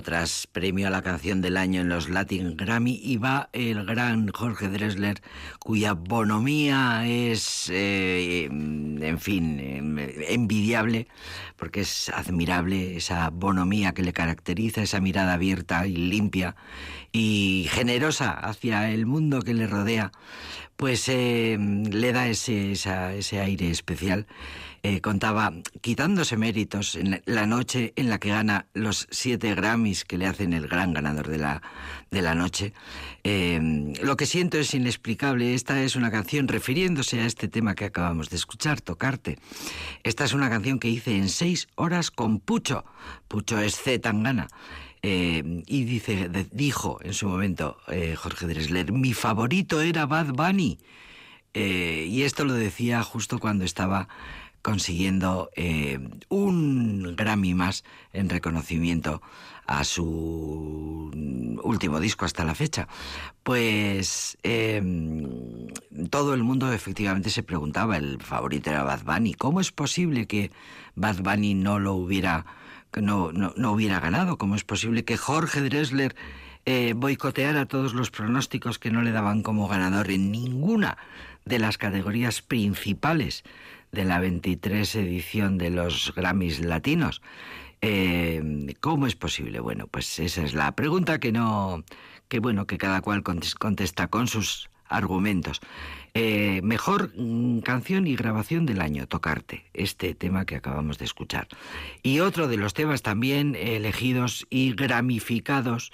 Otras, 0.04 0.48
premio 0.52 0.88
a 0.88 0.90
la 0.90 1.02
canción 1.02 1.40
del 1.40 1.56
año 1.56 1.80
en 1.80 1.88
los 1.88 2.10
Latin 2.10 2.58
Grammy 2.58 3.00
y 3.02 3.16
va 3.16 3.50
el 3.54 3.86
gran 3.86 4.28
Jorge 4.34 4.68
Dressler, 4.68 5.22
cuya 5.60 5.94
bonomía 5.94 7.08
es, 7.08 7.70
eh, 7.72 8.50
en 8.52 9.20
fin, 9.22 9.62
em, 9.62 9.98
envidiable, 10.28 11.08
porque 11.56 11.82
es 11.82 12.10
admirable 12.10 12.98
esa 12.98 13.30
bonomía 13.30 13.94
que 13.94 14.04
le 14.04 14.12
caracteriza, 14.12 14.82
esa 14.82 15.00
mirada 15.00 15.36
abierta 15.36 15.88
y 15.88 15.96
limpia 15.96 16.58
y 17.14 17.68
generosa 17.72 18.32
hacia 18.32 18.92
el 18.92 19.06
mundo 19.06 19.42
que 19.42 19.54
le 19.54 19.68
rodea, 19.68 20.12
pues 20.76 21.08
eh, 21.08 21.58
le 21.58 22.12
da 22.12 22.28
ese, 22.28 22.74
ese 22.74 23.40
aire 23.40 23.70
especial 23.72 24.28
eh, 24.86 25.00
contaba, 25.00 25.54
quitándose 25.80 26.36
méritos 26.36 26.96
en 26.96 27.22
la 27.26 27.46
noche 27.46 27.94
en 27.96 28.10
la 28.10 28.20
que 28.20 28.32
gana 28.32 28.66
los 28.74 29.08
siete 29.12 29.56
Grammys 29.56 30.04
que 30.04 30.18
le 30.18 30.26
hacen 30.26 30.52
el 30.52 30.68
gran 30.68 30.92
ganador 30.92 31.30
de 31.30 31.38
la, 31.38 31.62
de 32.12 32.22
la 32.22 32.36
noche. 32.36 32.74
Eh, 33.24 33.94
lo 34.04 34.18
que 34.18 34.26
siento 34.26 34.58
es 34.58 34.74
inexplicable. 34.74 35.54
Esta 35.54 35.82
es 35.82 35.96
una 35.96 36.12
canción 36.12 36.50
refiriéndose 36.50 37.22
a 37.22 37.26
este 37.26 37.48
tema 37.48 37.76
que 37.76 37.86
acabamos 37.86 38.30
de 38.30 38.36
escuchar, 38.36 38.82
Tocarte. 38.82 39.40
Esta 40.04 40.26
es 40.26 40.34
una 40.34 40.50
canción 40.50 40.80
que 40.80 40.90
hice 40.90 41.16
en 41.16 41.30
seis 41.30 41.70
horas 41.76 42.12
con 42.12 42.42
Pucho. 42.42 42.84
Pucho 43.30 43.60
es 43.60 43.78
Z 43.78 44.02
Tangana. 44.02 44.50
Eh, 45.02 45.64
y 45.66 45.86
dice, 45.86 46.30
dijo 46.52 47.00
en 47.04 47.14
su 47.14 47.30
momento 47.30 47.78
Jorge 48.18 48.48
Dresler, 48.48 48.92
mi 48.92 49.14
favorito 49.14 49.80
era 49.80 50.06
Bad 50.06 50.34
Bunny. 50.34 50.78
y 51.54 52.22
esto 52.24 52.44
lo 52.44 52.54
decía 52.54 53.02
justo 53.02 53.40
cuando 53.40 53.64
estaba 53.64 54.10
consiguiendo 54.64 55.52
eh, 55.56 56.00
un 56.30 57.16
Grammy 57.16 57.54
más 57.54 57.84
en 58.14 58.30
reconocimiento 58.30 59.22
a 59.68 59.84
su 59.84 61.12
último 61.64 62.00
disco 62.00 62.26
hasta 62.26 62.46
la 62.46 62.56
fecha. 62.56 62.88
Pues 63.44 64.38
em, 64.42 65.68
todo 66.10 66.34
el 66.34 66.44
mundo 66.44 66.72
efectivamente 66.72 67.30
se 67.30 67.44
preguntaba, 67.44 67.98
el 67.98 68.22
favorito 68.22 68.70
era 68.70 68.84
Bad 68.84 69.04
Bunny, 69.04 69.34
¿cómo 69.34 69.60
es 69.60 69.72
posible 69.72 70.28
que 70.28 70.52
Bad 70.96 71.18
Bunny 71.18 71.54
no 71.54 71.78
lo 71.80 71.94
hubiera, 71.94 72.46
no, 72.96 73.32
no, 73.32 73.72
hubiera 73.72 74.00
ganado? 74.00 74.38
¿Cómo 74.38 74.56
es 74.56 74.64
posible 74.64 75.04
que 75.04 75.18
Jorge 75.18 75.62
Dressler 75.62 76.16
eh, 76.66 76.94
boicoteara 76.96 77.66
todos 77.66 77.94
los 77.94 78.12
pronósticos 78.12 78.80
que 78.80 78.92
no 78.92 79.02
le 79.02 79.12
daban 79.12 79.44
como 79.44 79.68
ganador 79.68 80.10
en 80.10 80.32
ninguna 80.32 80.98
de 81.46 81.60
las 81.60 81.78
categorías 81.78 82.42
principales 82.42 83.44
de 83.92 84.06
la 84.06 84.20
23 84.20 84.96
edición 84.96 85.58
de 85.58 85.70
los 85.70 86.14
Grammys 86.16 86.60
Latinos. 86.60 87.22
Eh, 87.82 88.76
¿Cómo 88.80 89.08
es 89.08 89.16
posible? 89.16 89.60
Bueno, 89.60 89.88
pues 89.88 90.20
esa 90.20 90.44
es 90.44 90.54
la 90.54 90.72
pregunta 90.74 91.20
que 91.20 91.32
no, 91.32 91.84
que 92.28 92.40
bueno, 92.40 92.66
que 92.66 92.78
cada 92.78 93.02
cual 93.02 93.24
contesta 93.24 94.08
con 94.08 94.28
sus 94.28 94.70
argumentos. 94.88 95.60
Eh, 96.14 96.62
mejor 96.64 97.12
mm, 97.16 97.60
canción 97.60 98.08
y 98.08 98.16
grabación 98.16 98.66
del 98.66 98.82
año, 98.82 99.08
Tocarte, 99.08 99.66
este 99.74 100.14
tema 100.16 100.46
que 100.46 100.56
acabamos 100.56 100.98
de 100.98 101.06
escuchar. 101.06 101.48
Y 102.04 102.20
otro 102.20 102.48
de 102.48 102.58
los 102.58 102.74
temas 102.74 103.02
también 103.02 103.56
elegidos 103.56 104.46
y 104.50 104.74
gramificados, 104.74 105.92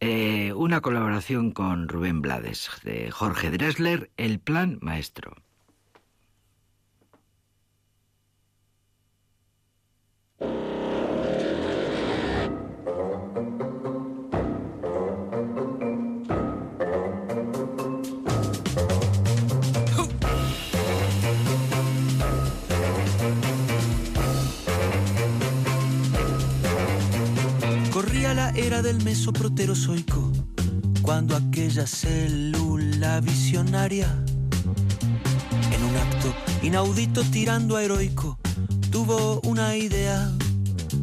eh, 0.00 0.52
una 0.54 0.80
colaboración 0.80 1.50
con 1.52 1.88
Rubén 1.88 2.22
Blades, 2.22 2.70
de 2.84 3.10
Jorge 3.10 3.50
Dressler, 3.50 4.10
El 4.16 4.38
Plan 4.38 4.78
Maestro. 4.80 5.34
Era 28.58 28.82
del 28.82 29.02
mesoproterozoico, 29.04 30.32
cuando 31.02 31.36
aquella 31.36 31.86
célula 31.86 33.20
visionaria, 33.20 34.08
en 35.72 35.84
un 35.84 35.96
acto 35.96 36.34
inaudito 36.62 37.22
tirando 37.22 37.76
a 37.76 37.84
heroico, 37.84 38.36
tuvo 38.90 39.40
una 39.42 39.76
idea 39.76 40.28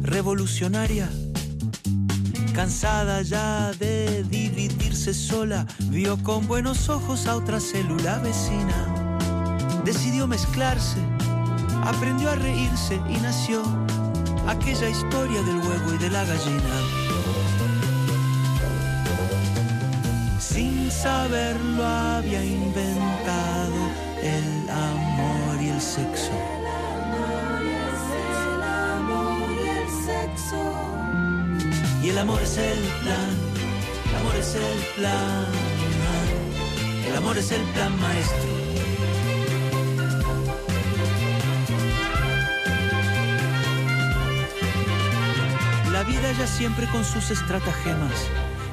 revolucionaria. 0.02 1.08
Cansada 2.52 3.22
ya 3.22 3.72
de 3.72 4.22
dividirse 4.24 5.14
sola, 5.14 5.66
vio 5.88 6.22
con 6.22 6.46
buenos 6.46 6.90
ojos 6.90 7.26
a 7.26 7.36
otra 7.36 7.58
célula 7.58 8.18
vecina. 8.18 9.24
Decidió 9.82 10.26
mezclarse, 10.26 10.98
aprendió 11.84 12.30
a 12.30 12.36
reírse 12.36 13.00
y 13.08 13.16
nació 13.16 13.62
aquella 14.46 14.90
historia 14.90 15.42
del 15.42 15.56
huevo 15.56 15.94
y 15.94 15.98
de 15.98 16.10
la 16.10 16.24
gallina. 16.24 16.85
Saberlo 21.02 21.84
había 21.84 22.42
inventado 22.42 23.80
el 24.22 24.70
amor 24.70 25.62
y 25.62 25.68
el 25.68 25.80
sexo. 25.80 26.32
Y 32.02 32.10
el 32.10 32.18
amor 32.18 32.40
es 32.40 32.56
el 32.56 32.78
plan, 33.02 33.30
el 34.08 34.16
amor 34.16 34.36
es 34.36 34.54
el 34.54 34.78
plan, 34.96 35.46
el 37.08 37.16
amor 37.16 37.36
es 37.36 37.50
el 37.50 37.62
plan 37.74 38.00
maestro. 38.00 38.66
La 45.92 46.04
vida 46.04 46.32
ya 46.38 46.46
siempre 46.46 46.86
con 46.92 47.04
sus 47.04 47.30
estratagemas 47.30 48.30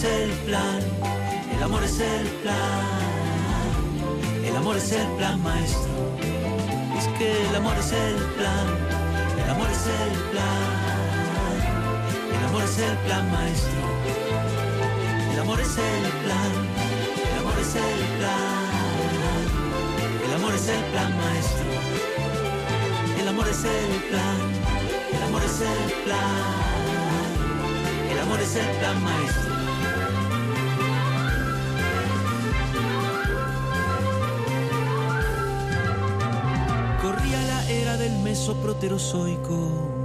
plan, 0.00 0.78
el 1.56 1.62
amor 1.62 1.82
es 1.82 1.98
el 1.98 2.26
plan, 2.42 2.54
el 4.44 4.56
amor 4.56 4.76
es 4.76 4.92
el 4.92 5.06
plan 5.16 5.42
maestro. 5.42 5.90
Es 6.96 7.08
que 7.18 7.48
el 7.48 7.56
amor 7.56 7.76
es 7.76 7.92
el 7.92 8.14
plan, 8.36 8.66
el 9.42 9.50
amor 9.50 9.66
es 9.68 9.86
el 9.86 10.18
plan, 10.30 10.62
el 12.30 12.44
amor 12.46 12.62
es 12.62 12.78
el 12.78 12.96
plan 12.98 13.32
maestro. 13.32 13.72
El 15.32 15.40
amor 15.40 15.60
es 15.60 15.78
el 15.78 16.12
plan, 16.22 16.52
el 17.32 17.38
amor 17.40 17.58
es 17.58 17.74
el 17.74 18.00
plan, 18.18 18.66
el 20.24 20.34
amor 20.34 20.54
es 20.54 20.68
el 20.68 20.84
plan 20.92 21.16
maestro. 21.16 21.64
El 23.20 23.28
amor 23.28 23.48
es 23.48 23.64
el 23.64 24.02
plan, 24.10 24.38
el 25.12 25.22
amor 25.24 25.42
es 25.42 25.60
el 25.60 25.92
plan, 26.04 26.44
el 28.12 28.18
amor 28.20 28.40
es 28.40 28.54
el 28.54 28.76
plan 28.78 29.02
maestro. 29.02 29.57
Mesoproterozoico. 38.28 39.97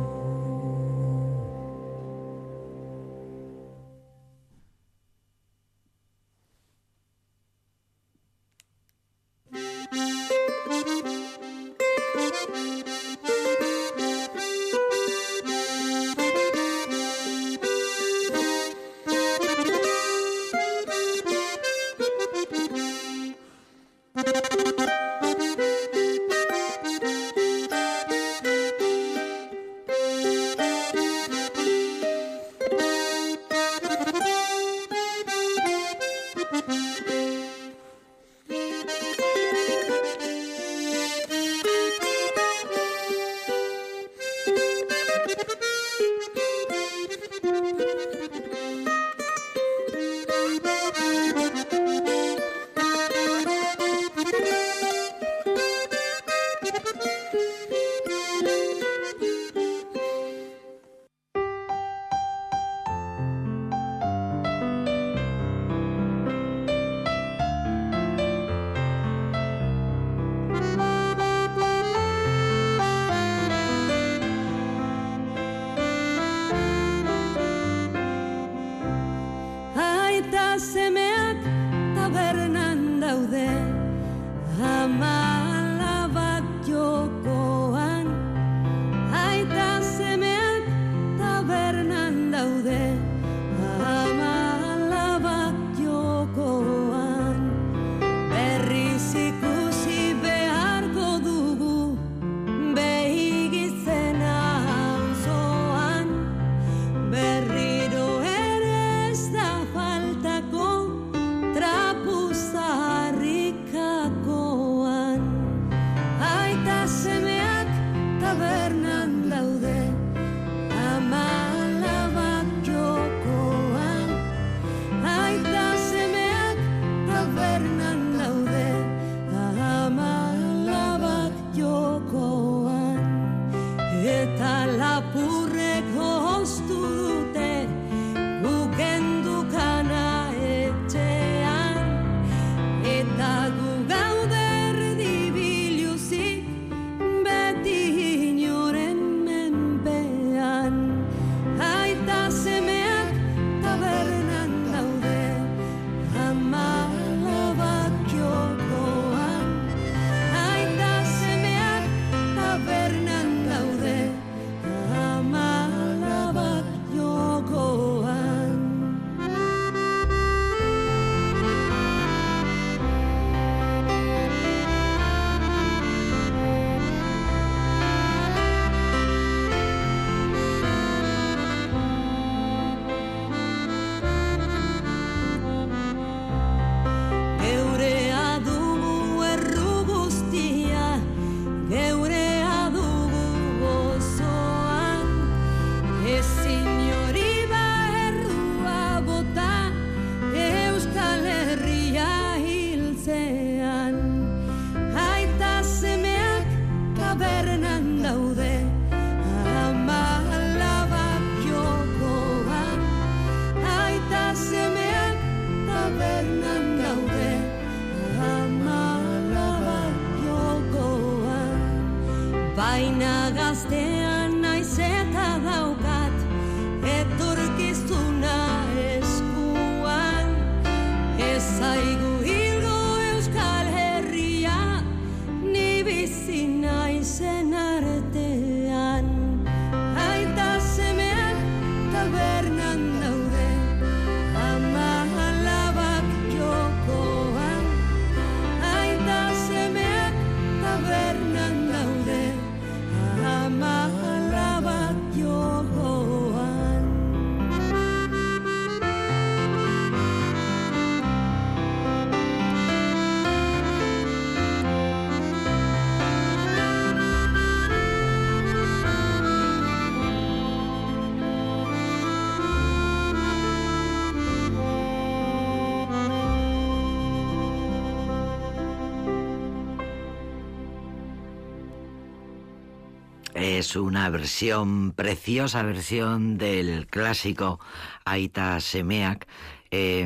Es 283.64 283.78
una 283.78 284.10
versión, 284.10 284.92
preciosa 284.92 285.64
versión 285.64 286.38
del 286.38 286.86
clásico 286.86 287.62
Aita 288.04 288.60
Semeak, 288.60 289.26
eh, 289.72 290.06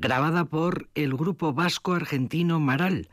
grabada 0.00 0.44
por 0.46 0.88
el 0.96 1.14
grupo 1.14 1.52
vasco-argentino 1.52 2.58
Maral 2.58 3.08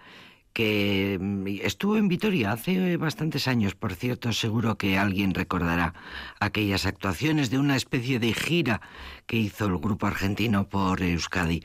que 0.52 1.20
mm, 1.22 1.46
estuvo 1.62 1.96
en 1.98 2.08
Vitoria 2.08 2.54
hace 2.54 2.98
bastantes 2.98 3.48
años, 3.48 3.76
por 3.76 3.94
cierto, 3.94 4.34
seguro 4.34 4.80
que 4.80 4.98
alguien 4.98 5.36
recordará 5.36 5.94
aquellas 6.40 6.88
actuaciones 6.88 7.52
de 7.52 7.60
una 7.60 7.76
especie 7.76 8.18
de 8.18 8.34
gira 8.34 8.82
que 9.28 9.38
hizo 9.38 9.68
el 9.68 9.78
grupo 9.78 10.08
argentino 10.08 10.68
por 10.70 11.04
Euskadi. 11.04 11.62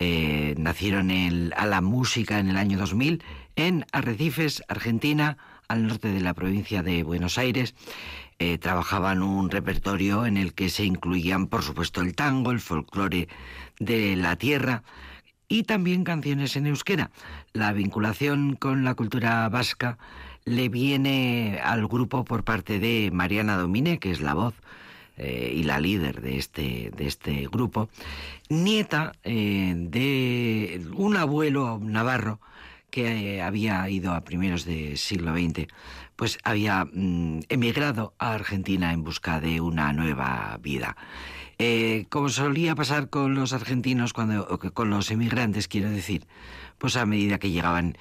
Eh, 0.00 0.56
nacieron 0.58 1.12
el, 1.12 1.54
a 1.56 1.66
la 1.66 1.80
música 1.80 2.40
en 2.40 2.48
el 2.48 2.56
año 2.56 2.76
2000 2.76 3.22
en 3.54 3.86
Arrecifes, 3.92 4.64
Argentina, 4.66 5.38
al 5.72 5.86
norte 5.86 6.08
de 6.08 6.20
la 6.20 6.34
provincia 6.34 6.82
de 6.82 7.02
Buenos 7.02 7.38
Aires. 7.38 7.74
Eh, 8.38 8.58
trabajaban 8.58 9.22
un 9.22 9.50
repertorio 9.50 10.26
en 10.26 10.36
el 10.36 10.52
que 10.52 10.68
se 10.68 10.84
incluían, 10.84 11.46
por 11.46 11.62
supuesto, 11.62 12.02
el 12.02 12.14
tango, 12.14 12.50
el 12.50 12.60
folclore 12.60 13.28
de 13.78 14.16
la 14.16 14.36
tierra, 14.36 14.82
y 15.48 15.62
también 15.62 16.04
canciones 16.04 16.56
en 16.56 16.66
euskera. 16.66 17.10
La 17.52 17.72
vinculación 17.72 18.54
con 18.56 18.84
la 18.84 18.94
cultura 18.94 19.48
vasca 19.48 19.98
le 20.44 20.68
viene 20.68 21.60
al 21.62 21.86
grupo 21.86 22.24
por 22.24 22.44
parte 22.44 22.78
de 22.78 23.10
Mariana 23.12 23.56
Domine, 23.56 23.98
que 23.98 24.10
es 24.10 24.20
la 24.20 24.34
voz 24.34 24.54
eh, 25.16 25.52
y 25.54 25.62
la 25.62 25.80
líder 25.80 26.20
de 26.20 26.38
este, 26.38 26.90
de 26.96 27.06
este 27.06 27.48
grupo, 27.48 27.88
nieta 28.48 29.12
eh, 29.24 29.74
de 29.76 30.86
un 30.94 31.16
abuelo 31.16 31.78
navarro 31.80 32.40
que 32.92 33.36
eh, 33.36 33.42
había 33.42 33.88
ido 33.88 34.12
a 34.12 34.22
primeros 34.22 34.66
del 34.66 34.98
siglo 34.98 35.32
XX, 35.32 35.66
pues 36.14 36.38
había 36.44 36.84
mm, 36.84 37.40
emigrado 37.48 38.14
a 38.18 38.34
Argentina 38.34 38.92
en 38.92 39.02
busca 39.02 39.40
de 39.40 39.62
una 39.62 39.94
nueva 39.94 40.58
vida. 40.62 40.96
Eh, 41.58 42.04
como 42.10 42.28
solía 42.28 42.74
pasar 42.74 43.08
con 43.08 43.34
los 43.34 43.54
argentinos, 43.54 44.12
cuando, 44.12 44.46
con 44.74 44.90
los 44.90 45.10
emigrantes, 45.10 45.68
quiero 45.68 45.88
decir, 45.88 46.26
pues 46.76 46.96
a 46.96 47.06
medida 47.06 47.38
que 47.38 47.50
llegaban, 47.50 47.96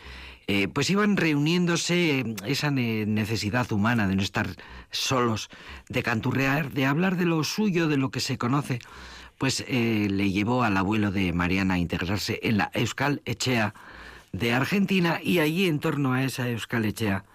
eh, 0.47 0.67
pues 0.67 0.89
iban 0.89 1.15
reuniéndose 1.15 2.35
esa 2.45 2.69
necesidad 2.69 3.71
humana 3.71 4.09
de 4.09 4.17
no 4.17 4.23
estar 4.23 4.49
solos, 4.89 5.49
de 5.87 6.03
canturrear, 6.03 6.71
de 6.71 6.85
hablar 6.85 7.15
de 7.15 7.25
lo 7.25 7.45
suyo, 7.45 7.87
de 7.87 7.95
lo 7.95 8.11
que 8.11 8.19
se 8.19 8.37
conoce, 8.37 8.79
pues 9.37 9.65
le 9.69 10.31
llevó 10.31 10.63
al 10.63 10.75
abuelo 10.75 11.11
de 11.11 11.31
Mariana 11.31 11.75
a 11.75 11.79
integrarse 11.79 12.39
en 12.43 12.57
la 12.57 12.69
Euskal 12.73 13.21
Echea 13.25 13.73
de 14.31 14.53
Argentina 14.53 15.19
y 15.21 15.39
allí 15.39 15.67
en 15.67 15.79
torno 15.79 16.13
a 16.13 16.23
esa 16.23 16.49
Euskal 16.49 16.85
Echea 16.85 17.25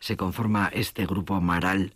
se 0.00 0.16
conforma 0.16 0.70
este 0.72 1.06
grupo 1.06 1.40
Maral, 1.40 1.94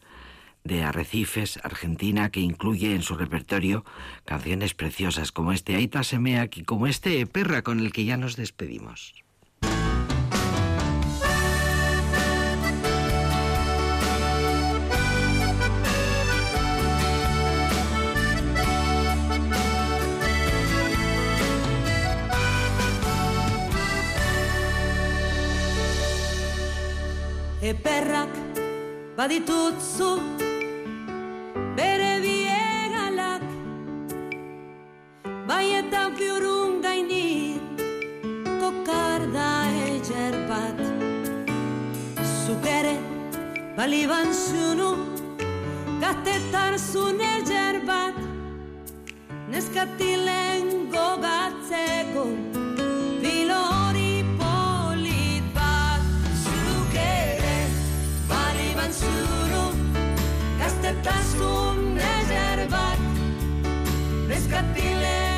de 0.65 0.83
Arrecifes, 0.83 1.59
Argentina, 1.63 2.31
que 2.31 2.41
incluye 2.41 2.95
en 2.95 3.03
su 3.03 3.17
repertorio 3.17 3.85
canciones 4.25 4.75
preciosas 4.75 5.33
como 5.33 5.53
este 5.53 5.77
Aita 5.77 6.03
Semeak 6.05 6.59
y 6.59 6.65
como 6.65 6.87
este 6.87 7.27
Perra 7.27 7.63
con 7.63 7.81
el 7.81 7.93
que 7.93 8.05
ya 8.05 8.17
nos 8.17 8.37
despedimos. 8.37 9.25
Eperrak 27.71 28.33
baditutzu 29.17 30.09
bere 31.77 32.15
biegalak. 32.25 33.45
Bai 35.47 35.67
eta 35.79 36.01
biurun 36.19 36.81
gainit 36.83 37.85
kokarda 38.63 39.53
eger 39.87 40.35
bat. 40.51 40.83
Zuk 42.43 42.67
ere 42.75 42.97
baliban 43.79 44.35
zunu 44.35 44.91
gaztetar 46.03 46.75
zun 46.79 47.23
eger 47.35 47.85
bat. 47.93 48.19
Neskatilen 49.55 50.91
gogatzeko 50.97 52.27
tas 61.03 61.35
un 61.41 61.95
deservat, 61.95 62.99
rescatile 64.29 65.30